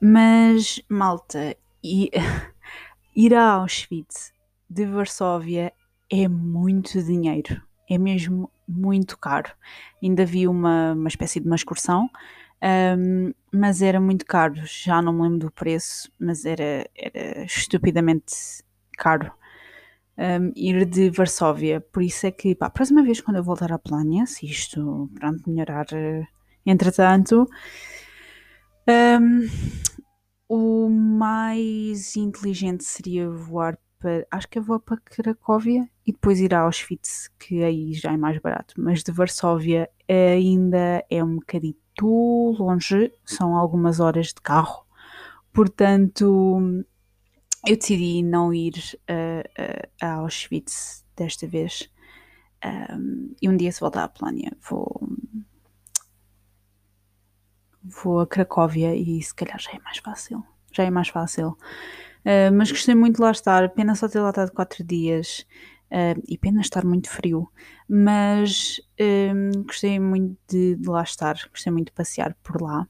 mas 0.00 0.80
malta, 0.88 1.56
e 1.84 2.10
Ir 3.16 3.34
a 3.34 3.52
Auschwitz 3.52 4.30
de 4.68 4.84
Varsóvia 4.84 5.72
é 6.10 6.28
muito 6.28 7.02
dinheiro, 7.02 7.62
é 7.88 7.96
mesmo 7.96 8.50
muito 8.68 9.16
caro. 9.18 9.50
Ainda 10.02 10.26
vi 10.26 10.46
uma, 10.46 10.92
uma 10.92 11.08
espécie 11.08 11.40
de 11.40 11.46
uma 11.46 11.56
excursão, 11.56 12.10
um, 12.62 13.32
mas 13.52 13.82
era 13.82 14.00
muito 14.00 14.24
caro. 14.24 14.54
Já 14.64 15.02
não 15.02 15.12
me 15.12 15.22
lembro 15.22 15.38
do 15.38 15.50
preço, 15.50 16.10
mas 16.18 16.44
era, 16.44 16.88
era 16.96 17.44
estupidamente 17.44 18.34
caro. 18.96 19.32
Um, 20.18 20.50
ir 20.56 20.86
de 20.86 21.10
Varsóvia, 21.10 21.78
por 21.78 22.02
isso 22.02 22.26
é 22.26 22.30
que 22.30 22.54
pá, 22.54 22.66
a 22.66 22.70
próxima 22.70 23.02
vez 23.02 23.20
quando 23.20 23.36
eu 23.36 23.44
voltar 23.44 23.70
à 23.70 23.78
Polónia, 23.78 24.24
se 24.24 24.46
isto 24.46 25.10
pronto, 25.14 25.42
melhorar 25.46 25.84
uh, 25.92 26.26
entretanto, 26.64 27.46
um, 28.88 29.46
o 30.48 30.88
mais 30.88 32.16
inteligente 32.16 32.84
seria 32.84 33.28
voar 33.28 33.78
para. 33.98 34.26
Acho 34.30 34.48
que 34.48 34.58
é 34.58 34.62
voar 34.62 34.80
para 34.80 34.96
Cracóvia 34.98 35.88
e 36.06 36.12
depois 36.12 36.40
ir 36.40 36.54
a 36.54 36.60
Auschwitz, 36.60 37.28
que 37.38 37.62
aí 37.62 37.92
já 37.92 38.12
é 38.12 38.16
mais 38.16 38.38
barato. 38.38 38.74
Mas 38.78 39.02
de 39.02 39.12
Varsóvia 39.12 39.90
ainda 40.08 41.04
é 41.10 41.22
um 41.22 41.38
bocadito 41.96 42.62
longe, 42.62 43.12
são 43.24 43.56
algumas 43.56 44.00
horas 44.00 44.28
de 44.28 44.40
carro. 44.42 44.84
Portanto, 45.52 46.84
eu 47.66 47.76
decidi 47.76 48.22
não 48.22 48.52
ir 48.52 48.74
a, 49.08 50.06
a 50.06 50.12
Auschwitz 50.14 51.04
desta 51.16 51.46
vez. 51.46 51.90
Um, 52.64 53.34
e 53.40 53.48
um 53.48 53.56
dia, 53.56 53.72
se 53.72 53.80
voltar 53.80 54.04
à 54.04 54.08
Polónia, 54.08 54.52
vou, 54.68 55.08
vou 57.82 58.20
a 58.20 58.26
Cracóvia 58.26 58.94
e 58.94 59.22
se 59.22 59.34
calhar 59.34 59.58
já 59.58 59.72
é 59.72 59.78
mais 59.80 59.98
fácil. 59.98 60.44
Já 60.72 60.84
é 60.84 60.90
mais 60.90 61.08
fácil. 61.08 61.56
Uh, 62.20 62.52
mas 62.52 62.70
gostei 62.70 62.94
muito 62.94 63.16
de 63.16 63.22
lá 63.22 63.30
estar. 63.30 63.68
Pena 63.70 63.94
só 63.94 64.08
ter 64.08 64.20
lá 64.20 64.30
estado 64.30 64.52
4 64.52 64.84
dias. 64.84 65.46
Uh, 65.90 66.20
e 66.26 66.36
pena 66.36 66.60
estar 66.60 66.84
muito 66.84 67.08
frio. 67.08 67.48
Mas 67.88 68.80
uh, 69.00 69.62
gostei 69.64 69.98
muito 70.00 70.36
de, 70.48 70.76
de, 70.76 70.88
lá 70.88 71.02
estar. 71.02 71.36
Gostei 71.50 71.72
muito 71.72 71.86
de 71.86 71.92
passear 71.92 72.36
por 72.42 72.60
lá. 72.60 72.88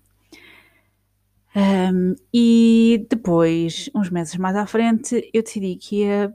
Um, 1.55 2.15
e 2.33 3.07
depois, 3.09 3.89
uns 3.95 4.11
meses 4.11 4.37
mais 4.37 4.57
à 4.57 4.67
frente, 4.67 5.31
eu 5.33 5.43
decidi 5.43 5.77
que 5.77 6.03
ia 6.03 6.35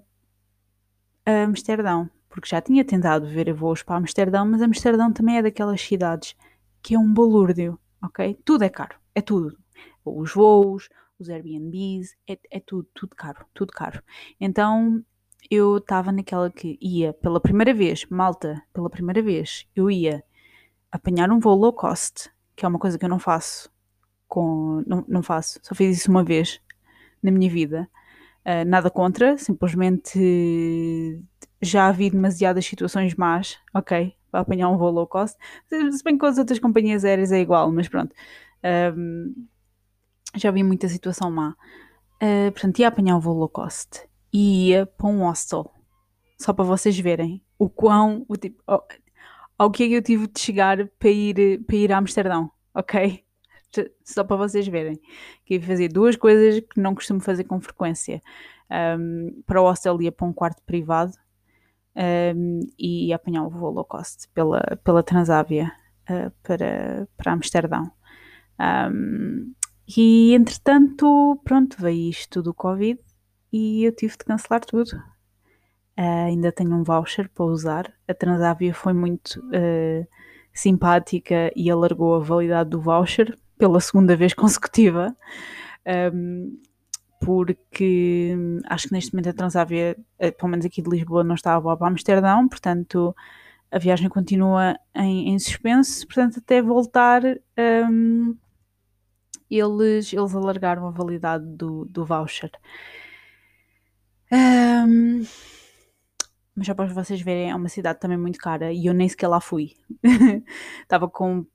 a 1.26 1.44
Amsterdão. 1.44 2.10
Porque 2.30 2.48
já 2.48 2.62
tinha 2.62 2.86
tentado 2.86 3.28
ver 3.28 3.54
voos 3.54 3.84
para 3.84 3.98
Amsterdão, 3.98 4.46
mas 4.46 4.62
Amsterdão 4.62 5.12
também 5.12 5.38
é 5.38 5.42
daquelas 5.42 5.82
cidades 5.82 6.36
que 6.82 6.96
é 6.96 7.00
um 7.00 7.14
balúrdio 7.14 7.78
ok? 8.02 8.38
Tudo 8.44 8.64
é 8.64 8.70
caro, 8.70 8.98
é 9.14 9.22
tudo. 9.22 9.58
Os 10.04 10.34
voos, 10.34 10.90
os 11.20 11.30
Airbnbs, 11.30 12.16
é, 12.28 12.38
é 12.50 12.60
tudo, 12.60 12.88
tudo 12.94 13.16
caro, 13.16 13.46
tudo 13.54 13.72
caro. 13.72 14.02
Então 14.40 15.04
eu 15.50 15.78
estava 15.78 16.12
naquela 16.12 16.50
que 16.50 16.78
ia 16.82 17.14
pela 17.14 17.40
primeira 17.40 17.74
vez, 17.74 18.06
malta, 18.10 18.62
pela 18.74 18.90
primeira 18.90 19.22
vez, 19.22 19.68
eu 19.76 19.90
ia 19.90 20.24
apanhar 20.92 21.32
um 21.32 21.40
voo 21.40 21.56
low 21.56 21.74
cost, 21.74 22.30
que 22.56 22.66
é 22.66 22.68
uma 22.68 22.80
coisa 22.80 22.98
que 22.98 23.06
eu 23.06 23.10
não 23.10 23.20
faço 23.20 23.72
com. 24.28 24.84
Não, 24.86 25.04
não 25.08 25.24
faço, 25.24 25.60
só 25.64 25.74
fiz 25.74 25.98
isso 25.98 26.12
uma 26.12 26.24
vez 26.24 26.62
na 27.24 27.32
minha 27.32 27.50
vida. 27.50 27.90
Uh, 28.46 28.66
nada 28.66 28.90
contra, 28.90 29.38
simplesmente 29.38 31.22
já 31.62 31.88
havia 31.88 32.10
demasiadas 32.10 32.66
situações 32.66 33.14
más, 33.16 33.60
ok, 33.74 34.16
para 34.32 34.40
apanhar 34.42 34.70
um 34.70 34.78
voo 34.78 34.92
low 34.92 35.08
cost. 35.08 35.38
Se 35.68 36.04
bem 36.04 36.16
que 36.16 36.20
com 36.20 36.26
as 36.26 36.38
outras 36.38 36.60
companhias 36.60 37.06
aéreas 37.06 37.32
é 37.32 37.40
igual, 37.40 37.72
mas 37.72 37.88
pronto. 37.88 38.16
Um, 38.96 39.48
já 40.36 40.50
vi 40.50 40.64
muita 40.64 40.88
situação 40.88 41.30
má. 41.30 41.56
Uh, 42.22 42.52
portanto, 42.52 42.80
ia 42.80 42.88
apanhar 42.88 43.18
um 43.18 43.20
voo 43.20 43.38
low 43.38 43.50
cost 43.50 44.11
e 44.34 44.70
ia 44.70 44.86
para 44.86 45.08
um 45.08 45.20
hostel. 45.20 45.72
Só 46.40 46.54
para 46.54 46.66
vocês 46.66 46.98
verem 47.00 47.44
o 47.58 47.70
quão. 47.70 48.26
O 48.28 48.36
tipo, 48.36 48.62
ao, 48.66 48.88
ao 49.58 49.72
que 49.72 49.84
é 49.84 49.88
que 49.88 49.94
eu 49.94 50.02
tive 50.02 50.28
de 50.28 50.40
chegar 50.40 50.88
para 51.00 51.10
ir, 51.10 51.64
para 51.66 51.76
ir 51.76 51.92
a 51.92 51.98
Amsterdão, 51.98 52.50
ok? 52.74 53.24
Só 54.04 54.24
para 54.24 54.36
vocês 54.38 54.68
verem. 54.68 55.00
Que 55.46 55.56
ia 55.56 55.62
fazer 55.62 55.90
duas 55.90 56.16
coisas 56.16 56.62
que 56.62 56.80
não 56.80 56.96
costumo 56.96 57.20
fazer 57.20 57.44
com 57.44 57.60
frequência. 57.60 58.22
Um, 58.72 59.44
para 59.46 59.62
o 59.62 59.66
hostel 59.66 60.02
ia 60.02 60.12
para 60.12 60.26
um 60.26 60.34
quarto 60.34 60.64
privado 60.64 61.14
um, 62.36 62.62
e 62.80 63.12
apanhar 63.12 63.44
o 63.44 63.50
voo 63.50 63.72
low 63.72 63.84
cost 63.84 64.30
pela, 64.30 64.62
pela 64.84 65.04
Transávia 65.04 65.72
uh, 66.10 66.32
para, 66.42 67.08
para 67.18 67.34
Amsterdão. 67.34 67.92
Um, 68.60 69.54
e 69.98 70.34
entretanto, 70.34 71.40
pronto, 71.44 71.76
veio 71.80 72.10
isto 72.10 72.42
do 72.42 72.54
Covid 72.54 73.00
e 73.52 73.84
eu 73.84 73.92
tive 73.92 74.14
de 74.18 74.26
cancelar 74.26 74.62
tudo. 74.66 74.92
Uh, 75.98 76.28
ainda 76.28 76.52
tenho 76.52 76.74
um 76.74 76.84
voucher 76.84 77.30
para 77.30 77.46
usar. 77.46 77.94
A 78.08 78.14
Transavia 78.14 78.74
foi 78.74 78.94
muito 78.94 79.40
uh, 79.40 80.08
simpática 80.54 81.52
e 81.56 81.70
alargou 81.70 82.16
a 82.16 82.20
validade 82.20 82.70
do 82.70 82.80
voucher 82.80 83.38
pela 83.58 83.80
segunda 83.80 84.16
vez 84.16 84.34
consecutiva. 84.36 85.16
Um, 86.14 86.60
porque 87.20 88.36
acho 88.66 88.88
que 88.88 88.94
neste 88.94 89.14
momento 89.14 89.30
a 89.30 89.34
Transavia, 89.34 89.96
eh, 90.18 90.32
pelo 90.32 90.50
menos 90.50 90.66
aqui 90.66 90.82
de 90.82 90.90
Lisboa, 90.90 91.24
não 91.24 91.36
está 91.36 91.56
a 91.56 91.60
voar 91.60 91.78
para 91.78 91.88
Amsterdão, 91.88 92.48
portanto 92.48 93.16
a 93.72 93.78
viagem 93.78 94.10
continua 94.10 94.76
em, 94.96 95.30
em 95.30 95.38
suspenso, 95.40 96.06
portanto 96.08 96.40
até 96.40 96.62
voltar 96.64 97.22
um, 97.88 98.36
eles, 99.50 100.12
eles 100.12 100.36
alargaram 100.36 100.88
a 100.88 100.92
validade 100.92 101.46
do, 101.46 101.86
do 101.86 102.04
voucher. 102.04 102.52
Um, 104.32 105.26
mas 106.56 106.68
só 106.68 106.74
para 106.74 106.86
vocês 106.94 107.22
verem, 107.22 107.52
é 107.52 107.56
uma 107.56 107.70
cidade 107.70 108.00
também 108.00 108.18
muito 108.18 108.40
cara 108.40 108.72
e 108.72 108.86
eu 108.86 108.94
nem 108.94 109.08
sequer 109.08 109.28
lá 109.28 109.40
fui. 109.42 109.74
Estava 110.84 111.10
com 111.10 111.46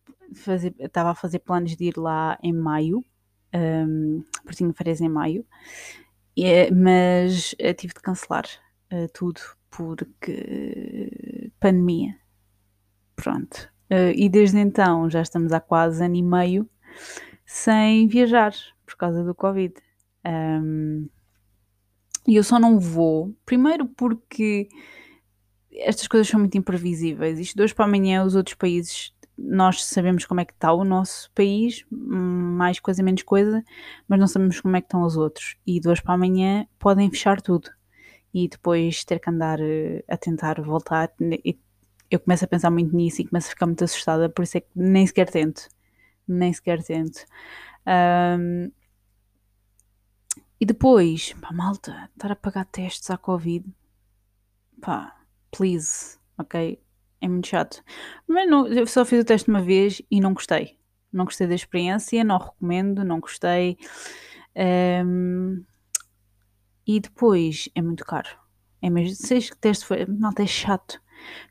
a 0.94 1.14
fazer 1.14 1.38
planos 1.40 1.76
de 1.76 1.84
ir 1.84 1.96
lá 1.96 2.38
em 2.42 2.52
maio, 2.52 3.04
um, 3.54 4.22
porque 4.42 4.56
tinha 4.56 4.72
férias 4.72 5.00
em 5.00 5.08
maio, 5.08 5.46
e, 6.36 6.70
mas 6.70 7.52
uh, 7.52 7.72
tive 7.74 7.94
de 7.94 8.00
cancelar 8.00 8.44
uh, 8.92 9.08
tudo 9.12 9.40
porque 9.70 11.50
pandemia. 11.60 12.16
Pronto. 13.14 13.70
Uh, 13.90 14.12
e 14.14 14.28
desde 14.28 14.58
então 14.58 15.08
já 15.08 15.22
estamos 15.22 15.52
há 15.52 15.60
quase 15.60 16.04
ano 16.04 16.16
e 16.16 16.22
meio 16.22 16.68
sem 17.44 18.08
viajar 18.08 18.52
por 18.84 18.96
causa 18.96 19.22
do 19.22 19.34
Covid. 19.34 19.74
Um, 20.26 21.08
e 22.26 22.36
eu 22.36 22.44
só 22.44 22.58
não 22.58 22.78
vou, 22.78 23.34
primeiro 23.44 23.86
porque 23.86 24.68
estas 25.72 26.08
coisas 26.08 26.28
são 26.28 26.40
muito 26.40 26.56
imprevisíveis. 26.56 27.38
Isto 27.38 27.56
de 27.56 27.62
hoje 27.62 27.74
para 27.74 27.84
amanhã, 27.84 28.24
os 28.24 28.34
outros 28.34 28.54
países, 28.54 29.12
nós 29.36 29.84
sabemos 29.84 30.24
como 30.24 30.40
é 30.40 30.44
que 30.44 30.52
está 30.52 30.72
o 30.72 30.84
nosso 30.84 31.30
país, 31.32 31.84
mais 31.90 32.80
coisa, 32.80 33.02
menos 33.02 33.22
coisa, 33.22 33.62
mas 34.08 34.18
não 34.18 34.26
sabemos 34.26 34.60
como 34.60 34.76
é 34.76 34.80
que 34.80 34.86
estão 34.86 35.02
os 35.02 35.16
outros. 35.16 35.56
E 35.66 35.78
de 35.78 35.88
hoje 35.88 36.02
para 36.02 36.14
amanhã 36.14 36.66
podem 36.78 37.10
fechar 37.10 37.40
tudo. 37.40 37.70
E 38.32 38.48
depois 38.48 39.04
ter 39.04 39.18
que 39.20 39.30
andar 39.30 39.60
eh, 39.60 40.04
a 40.08 40.16
tentar 40.16 40.60
voltar. 40.60 41.10
Eu 42.10 42.20
começo 42.20 42.44
a 42.44 42.48
pensar 42.48 42.70
muito 42.70 42.94
nisso 42.94 43.22
e 43.22 43.26
começo 43.26 43.48
a 43.48 43.50
ficar 43.50 43.66
muito 43.66 43.84
assustada, 43.84 44.28
por 44.28 44.42
isso 44.42 44.58
é 44.58 44.60
que 44.60 44.68
nem 44.74 45.06
sequer 45.06 45.30
tento. 45.30 45.68
Nem 46.28 46.52
sequer 46.52 46.82
tento. 46.82 47.24
Um, 47.86 48.70
e 50.60 50.64
depois, 50.64 51.34
pá, 51.34 51.52
malta, 51.52 52.08
estar 52.14 52.32
a 52.32 52.36
pagar 52.36 52.64
testes 52.66 53.10
à 53.10 53.16
Covid, 53.16 53.66
pá, 54.80 55.16
please, 55.50 56.18
ok? 56.38 56.80
É 57.20 57.28
muito 57.28 57.48
chato. 57.48 57.82
Mas 58.26 58.48
não, 58.48 58.66
eu 58.66 58.86
só 58.86 59.04
fiz 59.04 59.20
o 59.20 59.24
teste 59.24 59.48
uma 59.48 59.62
vez 59.62 60.02
e 60.10 60.20
não 60.20 60.34
gostei. 60.34 60.78
Não 61.12 61.24
gostei 61.24 61.46
da 61.46 61.54
experiência, 61.54 62.22
não 62.24 62.38
recomendo, 62.38 63.04
não 63.04 63.20
gostei. 63.20 63.78
Um, 64.54 65.64
e 66.86 67.00
depois 67.00 67.68
é 67.74 67.82
muito 67.82 68.04
caro. 68.04 68.28
É 68.80 68.88
mesmo, 68.88 69.16
sei 69.16 69.40
que 69.40 69.56
teste 69.56 69.84
foi. 69.84 70.06
Malta, 70.06 70.42
é 70.42 70.46
chato. 70.46 71.00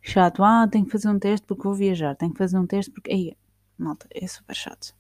Chato. 0.02 0.44
Ah, 0.44 0.68
tenho 0.68 0.86
que 0.86 0.92
fazer 0.92 1.10
um 1.10 1.20
teste 1.20 1.46
porque 1.46 1.64
vou 1.64 1.74
viajar. 1.74 2.16
Tenho 2.16 2.32
que 2.32 2.38
fazer 2.38 2.58
um 2.58 2.68
teste 2.68 2.92
porque. 2.92 3.12
Aí, 3.12 3.38
malta, 3.78 4.08
é 4.12 4.26
super 4.28 4.56
chato. 4.56 4.96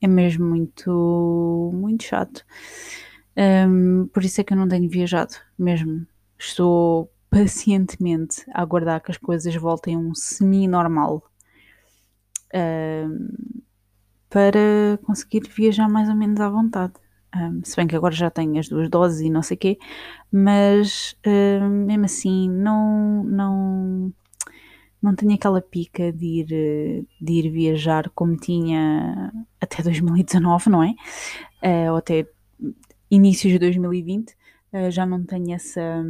É 0.00 0.06
mesmo 0.06 0.44
muito, 0.44 1.70
muito 1.74 2.04
chato. 2.04 2.44
Um, 3.36 4.06
por 4.08 4.24
isso 4.24 4.40
é 4.40 4.44
que 4.44 4.52
eu 4.52 4.56
não 4.56 4.68
tenho 4.68 4.88
viajado, 4.88 5.34
mesmo. 5.58 6.06
Estou 6.38 7.10
pacientemente 7.30 8.44
a 8.52 8.62
aguardar 8.62 9.02
que 9.02 9.10
as 9.10 9.16
coisas 9.16 9.54
voltem 9.54 9.94
a 9.94 9.98
um 9.98 10.14
semi-normal 10.14 11.22
um, 12.54 13.62
para 14.28 14.98
conseguir 15.04 15.48
viajar 15.48 15.88
mais 15.88 16.08
ou 16.08 16.14
menos 16.14 16.40
à 16.40 16.48
vontade. 16.48 16.92
Um, 17.34 17.62
se 17.64 17.74
bem 17.76 17.86
que 17.86 17.96
agora 17.96 18.14
já 18.14 18.30
tenho 18.30 18.58
as 18.58 18.68
duas 18.68 18.90
doses 18.90 19.20
e 19.20 19.30
não 19.30 19.42
sei 19.42 19.56
o 19.56 19.60
quê, 19.60 19.78
mas 20.30 21.16
mesmo 21.24 22.04
assim 22.04 22.50
não, 22.50 23.24
não, 23.24 24.12
não 25.00 25.14
tenho 25.16 25.32
aquela 25.34 25.62
pica 25.62 26.12
de 26.12 26.26
ir, 26.26 27.06
de 27.18 27.32
ir 27.32 27.50
viajar 27.50 28.10
como 28.14 28.36
tinha 28.36 29.32
até 29.58 29.82
2019, 29.82 30.68
não 30.68 30.82
é? 30.82 30.94
Uh, 31.62 31.92
ou 31.92 31.96
até 31.96 32.26
inícios 33.12 33.52
de 33.52 33.58
2020, 33.58 34.30
uh, 34.30 34.34
eh, 34.72 34.90
já 34.90 35.04
não 35.04 35.22
tenho 35.22 35.54
essa, 35.54 36.02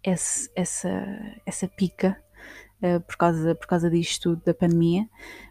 essa, 0.00 0.50
essa, 0.54 0.90
essa 1.44 1.68
pica 1.68 2.16
uh, 2.80 3.00
por, 3.00 3.16
causa, 3.16 3.54
por 3.56 3.66
causa 3.66 3.90
disto 3.90 4.30
tudo 4.30 4.44
da 4.44 4.54
pandemia, 4.54 5.08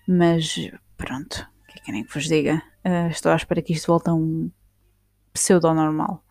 mas 0.07 0.71
pronto, 0.95 1.45
o 1.63 1.65
que 1.67 1.73
é 1.73 1.75
que 1.79 1.85
querem 1.85 2.03
que 2.05 2.13
vos 2.13 2.29
diga? 2.29 2.63
Uh, 2.85 3.11
estou 3.11 3.31
à 3.31 3.35
espera 3.35 3.61
que 3.61 3.73
isto 3.73 3.87
volte 3.87 4.09
a 4.09 4.13
um 4.13 4.49
pseudo-normal. 5.33 6.23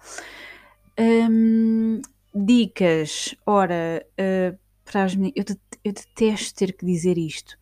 Um, 0.99 2.01
dicas, 2.35 3.35
ora, 3.44 4.05
uh, 4.12 4.59
para 4.83 5.05
as 5.05 5.14
meninas, 5.14 5.35
eu, 5.37 5.57
eu 5.85 5.92
detesto 5.92 6.55
ter 6.55 6.72
que 6.72 6.87
dizer 6.87 7.18
isto. 7.18 7.59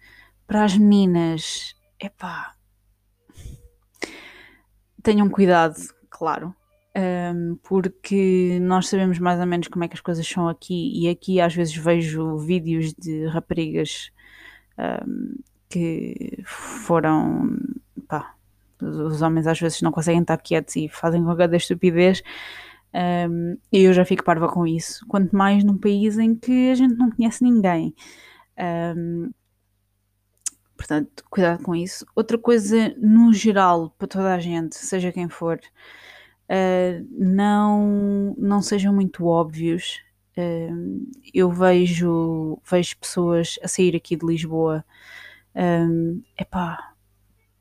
Para 0.47 0.65
as 0.65 0.79
meninas, 0.79 1.75
epá, 1.99 2.54
tenham 5.05 5.29
cuidado, 5.29 5.77
claro, 6.11 6.55
um, 6.97 7.57
porque 7.63 8.59
nós 8.61 8.89
sabemos 8.89 9.19
mais 9.19 9.39
ou 9.39 9.47
menos 9.47 9.69
como 9.69 9.85
é 9.85 9.89
que 9.89 9.95
as 9.95 10.01
coisas 10.01 10.27
são 10.27 10.49
aqui, 10.49 10.91
e 10.95 11.09
aqui 11.09 11.41
às 11.41 11.55
vezes 11.55 11.77
vejo 11.77 12.39
vídeos 12.39 12.93
de 12.95 13.27
raparigas 13.27 14.11
um, 15.07 15.37
que 15.69 16.43
foram. 16.45 17.57
Pá, 18.09 18.35
os 18.81 19.23
homens 19.23 19.47
às 19.47 19.61
vezes 19.61 19.81
não 19.83 19.93
conseguem 19.93 20.21
estar 20.21 20.37
quietos 20.39 20.77
e 20.77 20.89
fazem 20.89 21.23
qualquer 21.23 21.53
estupidez. 21.55 22.23
Um, 23.29 23.57
e 23.73 23.81
eu 23.83 23.93
já 23.93 24.05
fico 24.05 24.23
parva 24.23 24.49
com 24.49 24.67
isso, 24.67 25.05
quanto 25.09 25.35
mais 25.35 25.65
num 25.65 25.77
país 25.77 26.17
em 26.17 26.35
que 26.35 26.71
a 26.71 26.75
gente 26.75 26.95
não 26.95 27.11
conhece 27.11 27.43
ninguém. 27.43 27.95
Um, 28.97 29.31
Portanto, 30.77 31.25
cuidado 31.31 31.63
com 31.63 31.75
isso. 31.75 32.07
Outra 32.15 32.37
coisa, 32.37 32.95
no 32.99 33.33
geral, 33.33 33.91
para 33.99 34.09
toda 34.09 34.35
a 34.35 34.39
gente, 34.39 34.77
seja 34.77 35.13
quem 35.13 35.29
for, 35.29 35.61
uh, 36.49 37.07
não, 37.11 38.35
não 38.37 38.61
sejam 38.61 38.93
muito 38.93 39.27
óbvios. 39.27 40.01
Uh, 40.37 41.07
eu 41.33 41.51
vejo, 41.51 42.59
vejo 42.69 42.99
pessoas 42.99 43.59
a 43.63 43.69
sair 43.69 43.95
aqui 43.95 44.17
de 44.17 44.27
Lisboa. 44.27 44.85
Um, 45.55 46.23
epá, 46.37 46.95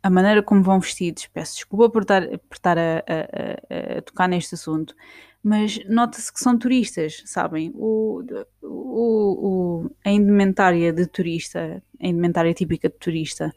a 0.01 0.09
maneira 0.09 0.43
como 0.43 0.63
vão 0.63 0.79
vestidos, 0.79 1.27
peço 1.27 1.55
desculpa 1.55 1.89
por 1.89 2.01
estar, 2.01 2.27
por 2.27 2.55
estar 2.55 2.77
a, 2.77 2.81
a, 2.81 3.95
a, 3.95 3.97
a 3.99 4.01
tocar 4.01 4.27
neste 4.27 4.55
assunto, 4.55 4.95
mas 5.43 5.77
nota-se 5.89 6.31
que 6.31 6.39
são 6.39 6.57
turistas, 6.57 7.21
sabem? 7.25 7.71
O, 7.75 8.23
o, 8.61 9.83
o, 9.83 9.91
a 10.05 10.09
indumentária 10.09 10.93
de 10.93 11.05
turista, 11.05 11.83
a 12.01 12.07
indumentária 12.07 12.53
típica 12.53 12.87
de 12.87 12.95
turista, 12.95 13.53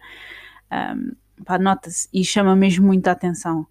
um, 0.99 1.12
nota-se 1.61 2.09
e 2.12 2.25
chama 2.25 2.57
mesmo 2.57 2.87
muita 2.87 3.12
atenção. 3.12 3.66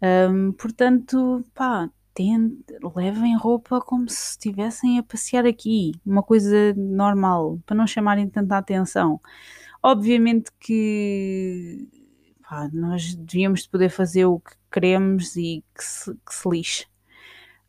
Um, 0.00 0.52
portanto, 0.52 1.44
pá, 1.54 1.90
levem 2.96 3.36
roupa 3.36 3.80
como 3.80 4.08
se 4.08 4.30
estivessem 4.30 4.98
a 4.98 5.02
passear 5.02 5.44
aqui, 5.46 5.92
uma 6.04 6.22
coisa 6.22 6.72
normal, 6.74 7.60
para 7.66 7.76
não 7.76 7.86
chamarem 7.86 8.28
tanta 8.28 8.56
atenção. 8.56 9.20
Obviamente 9.82 10.50
que 10.58 11.86
pá, 12.48 12.68
nós 12.72 13.14
devíamos 13.14 13.66
poder 13.66 13.90
fazer 13.90 14.24
o 14.24 14.40
que 14.40 14.52
queremos 14.72 15.36
e 15.36 15.62
que 15.74 15.84
se, 15.84 16.14
que 16.14 16.34
se 16.34 16.48
lixe 16.48 16.86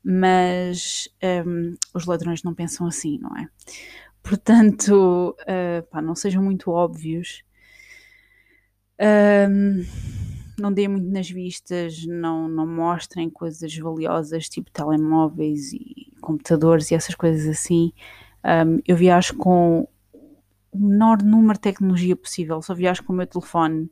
mas 0.04 1.10
um, 1.46 1.76
os 1.94 2.06
ladrões 2.06 2.44
não 2.44 2.54
pensam 2.54 2.88
assim, 2.88 3.18
não 3.20 3.36
é? 3.38 3.48
Portanto, 4.22 5.36
uh, 5.42 5.84
pá, 5.90 6.02
não 6.02 6.16
sejam 6.16 6.44
muito 6.44 6.72
óbvios, 6.72 7.44
um, 9.00 9.86
não 10.60 10.74
deem 10.74 10.90
muito 10.90 11.08
nas 11.10 11.30
vistas, 11.30 12.06
não, 12.06 12.50
não 12.50 12.68
mostrem 12.68 13.30
coisas 13.30 13.76
valiosas 13.78 14.50
tipo 14.50 14.70
telemóveis 14.72 15.72
e 15.72 16.12
computadores 16.20 16.92
e 16.92 16.96
essas 16.96 17.16
coisas 17.16 17.48
assim. 17.48 17.94
Um, 18.44 18.80
eu 18.86 18.98
viajo 18.98 19.36
com 19.38 19.88
o 20.72 20.78
menor 20.78 21.24
número 21.24 21.54
de 21.54 21.62
tecnologia 21.62 22.16
possível, 22.16 22.62
só 22.62 22.74
viajo 22.74 23.04
com 23.04 23.14
o 23.14 23.16
meu 23.16 23.26
telefone 23.26 23.90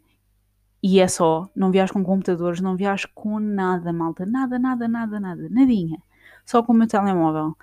e 0.82 1.00
é 1.00 1.08
só, 1.08 1.50
não 1.56 1.72
viajo 1.72 1.94
com 1.94 2.04
computadores, 2.04 2.62
não 2.62 2.76
viajo 2.76 3.08
com 3.16 3.40
nada, 3.40 3.92
malta, 3.92 4.26
nada, 4.26 4.60
nada, 4.60 4.88
nada, 4.88 5.20
nada, 5.20 5.48
nadinha, 5.50 6.02
só 6.46 6.62
com 6.64 6.74
o 6.74 6.76
meu 6.76 6.88
telemóvel. 6.88 7.58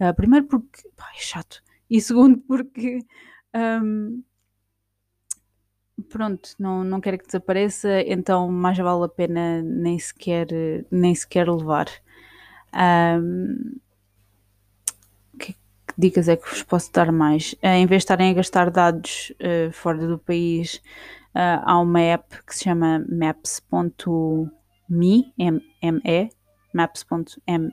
Uh, 0.00 0.14
primeiro 0.14 0.46
porque 0.46 0.88
pá, 0.96 1.06
é 1.16 1.20
chato, 1.20 1.62
e 1.88 2.00
segundo 2.00 2.38
porque 2.38 3.04
um, 3.54 4.22
pronto, 6.10 6.50
não, 6.58 6.84
não 6.84 7.00
quero 7.00 7.18
que 7.18 7.26
desapareça, 7.26 8.02
então 8.02 8.50
mais 8.50 8.76
vale 8.78 9.04
a 9.04 9.08
pena 9.08 9.62
nem 9.62 9.98
sequer, 9.98 10.48
nem 10.90 11.14
sequer 11.14 11.48
levar. 11.48 11.86
Um, 12.74 13.78
que, 15.38 15.52
que, 15.52 15.94
dicas 15.96 16.28
é 16.28 16.36
que 16.36 16.48
vos 16.48 16.62
posso 16.62 16.92
dar 16.92 17.10
mais? 17.12 17.54
Uh, 17.54 17.68
em 17.68 17.86
vez 17.86 18.00
de 18.00 18.04
estarem 18.04 18.30
a 18.30 18.34
gastar 18.34 18.70
dados 18.70 19.32
uh, 19.40 19.72
fora 19.72 20.06
do 20.06 20.18
país, 20.18 20.82
uh, 21.36 21.62
há 21.62 21.78
uma 21.78 22.00
app 22.00 22.42
que 22.44 22.56
se 22.56 22.64
chama 22.64 23.04
maps.me, 23.08 24.50
M-E, 25.38 26.30
maps.me, 26.72 27.72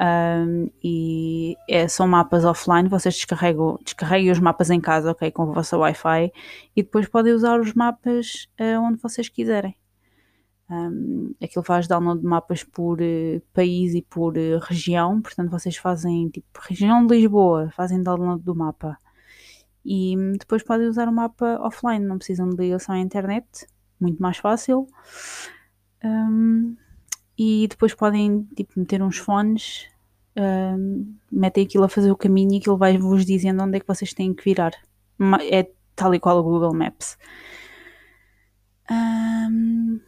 um, 0.00 0.68
e 0.82 1.56
é, 1.68 1.86
são 1.86 2.08
mapas 2.08 2.44
offline, 2.44 2.88
vocês 2.88 3.14
descarregam, 3.14 3.78
descarreguem 3.84 4.32
os 4.32 4.40
mapas 4.40 4.68
em 4.70 4.80
casa, 4.80 5.12
ok, 5.12 5.30
com 5.30 5.44
o 5.44 5.52
vosso 5.52 5.76
Wi-Fi, 5.78 6.32
e 6.74 6.82
depois 6.82 7.08
podem 7.08 7.32
usar 7.32 7.60
os 7.60 7.72
mapas 7.72 8.48
uh, 8.60 8.80
onde 8.80 9.00
vocês 9.00 9.28
quiserem. 9.28 9.76
Um, 10.68 11.34
aquilo 11.42 11.64
faz 11.64 11.86
download 11.86 12.20
de 12.20 12.26
mapas 12.26 12.64
por 12.64 13.00
uh, 13.00 13.40
país 13.52 13.94
e 13.94 14.02
por 14.02 14.36
uh, 14.36 14.58
região, 14.62 15.20
portanto 15.20 15.50
vocês 15.50 15.76
fazem 15.76 16.28
tipo 16.30 16.48
região 16.60 17.06
de 17.06 17.14
Lisboa, 17.14 17.70
fazem 17.76 18.02
download 18.02 18.42
do 18.42 18.56
mapa 18.56 18.98
e 19.84 20.16
depois 20.38 20.62
podem 20.62 20.88
usar 20.88 21.08
o 21.08 21.12
mapa 21.12 21.58
offline, 21.60 22.04
não 22.04 22.18
precisam 22.18 22.48
de 22.48 22.56
ligação 22.56 22.94
à 22.94 22.98
internet, 22.98 23.66
muito 24.00 24.20
mais 24.22 24.36
fácil. 24.36 24.86
Um, 26.04 26.76
e 27.38 27.66
depois 27.68 27.94
podem 27.94 28.44
tipo, 28.54 28.78
meter 28.78 29.02
uns 29.02 29.18
fones 29.18 29.88
um, 30.36 31.14
metem 31.30 31.64
aquilo 31.64 31.84
a 31.84 31.88
fazer 31.88 32.10
o 32.10 32.16
caminho 32.16 32.54
e 32.54 32.58
aquilo 32.58 32.76
vai-vos 32.76 33.24
dizendo 33.24 33.62
onde 33.62 33.76
é 33.76 33.80
que 33.80 33.86
vocês 33.86 34.12
têm 34.12 34.34
que 34.34 34.44
virar. 34.44 34.72
É 35.50 35.68
tal 35.94 36.14
e 36.14 36.20
qual 36.20 36.38
o 36.38 36.42
Google 36.42 36.74
Maps. 36.74 37.18
Um, 38.90 40.00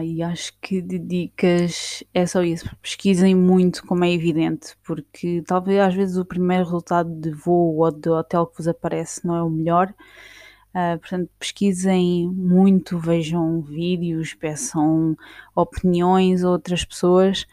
e 0.00 0.22
acho 0.22 0.52
que 0.60 0.80
de 0.80 0.98
dicas 0.98 2.04
é 2.14 2.24
só 2.24 2.42
isso. 2.42 2.70
Pesquisem 2.80 3.34
muito, 3.34 3.84
como 3.84 4.04
é 4.04 4.12
evidente, 4.12 4.76
porque 4.84 5.42
talvez 5.46 5.80
às 5.80 5.94
vezes 5.94 6.16
o 6.16 6.24
primeiro 6.24 6.64
resultado 6.64 7.12
de 7.12 7.30
voo 7.30 7.78
ou 7.78 7.90
de 7.90 8.08
hotel 8.08 8.46
que 8.46 8.58
vos 8.58 8.68
aparece 8.68 9.26
não 9.26 9.34
é 9.34 9.42
o 9.42 9.50
melhor. 9.50 9.92
Uh, 10.74 10.98
portanto, 10.98 11.30
pesquisem 11.38 12.28
muito, 12.28 12.98
vejam 12.98 13.60
vídeos, 13.60 14.34
peçam 14.34 15.16
opiniões 15.54 16.42
a 16.44 16.50
outras 16.50 16.82
pessoas 16.84 17.46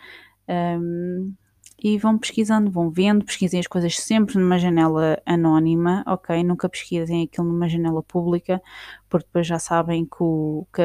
um, 0.48 1.34
e 1.82 1.98
vão 1.98 2.18
pesquisando, 2.18 2.72
vão 2.72 2.90
vendo, 2.90 3.26
pesquisem 3.26 3.60
as 3.60 3.68
coisas 3.68 3.98
sempre 4.00 4.38
numa 4.38 4.58
janela 4.58 5.22
anónima, 5.26 6.04
ok? 6.08 6.44
Nunca 6.44 6.70
pesquisem 6.70 7.24
aquilo 7.24 7.48
numa 7.48 7.70
janela 7.70 8.04
pública, 8.04 8.62
porque 9.10 9.26
depois 9.28 9.48
já 9.48 9.60
sabem 9.60 10.06
que, 10.06 10.18
o, 10.22 10.66
que 10.74 10.82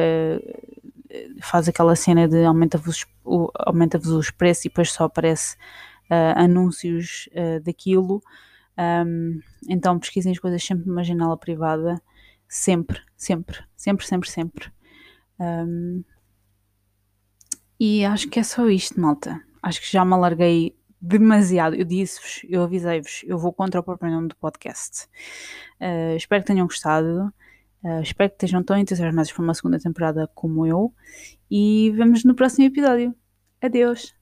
faz 1.41 1.67
aquela 1.67 1.95
cena 1.95 2.27
de 2.27 2.43
aumenta-vos 2.43 3.05
aumenta 3.65 3.97
os 3.97 4.31
preços 4.31 4.65
e 4.65 4.69
depois 4.69 4.91
só 4.91 5.05
aparece 5.05 5.55
uh, 6.11 6.37
anúncios 6.37 7.29
uh, 7.31 7.61
daquilo. 7.63 8.21
Um, 8.77 9.39
então 9.69 9.97
pesquisem 9.99 10.31
as 10.31 10.39
coisas 10.39 10.63
sempre 10.63 10.87
numa 10.87 11.03
janela 11.03 11.37
privada 11.37 12.01
sempre, 12.47 13.01
sempre, 13.17 13.63
sempre, 13.75 14.05
sempre, 14.05 14.29
sempre. 14.29 14.71
Um, 15.39 16.03
e 17.79 18.05
acho 18.05 18.29
que 18.29 18.39
é 18.39 18.43
só 18.43 18.67
isto, 18.69 18.99
malta. 18.99 19.41
Acho 19.61 19.81
que 19.81 19.91
já 19.91 20.05
me 20.05 20.13
alarguei 20.13 20.75
demasiado. 21.01 21.75
Eu 21.75 21.83
disse-vos, 21.83 22.41
eu 22.47 22.63
avisei-vos, 22.63 23.23
eu 23.25 23.37
vou 23.37 23.51
contra 23.51 23.79
o 23.79 23.83
próprio 23.83 24.11
nome 24.11 24.29
do 24.29 24.35
podcast. 24.35 25.07
Uh, 25.79 26.15
espero 26.15 26.43
que 26.43 26.47
tenham 26.47 26.67
gostado. 26.67 27.33
Uh, 27.85 28.01
espero 28.01 28.31
que 28.31 28.37
estejam 28.37 28.63
tão 28.63 28.75
entusiasmados 28.75 29.31
por 29.31 29.43
uma 29.43 29.53
segunda 29.53 29.77
temporada 29.77 30.27
como 30.33 30.65
eu. 30.65 30.91
E 31.51 31.91
vemos 31.95 32.23
no 32.23 32.33
próximo 32.33 32.65
episódio. 32.65 33.13
Adeus! 33.61 34.14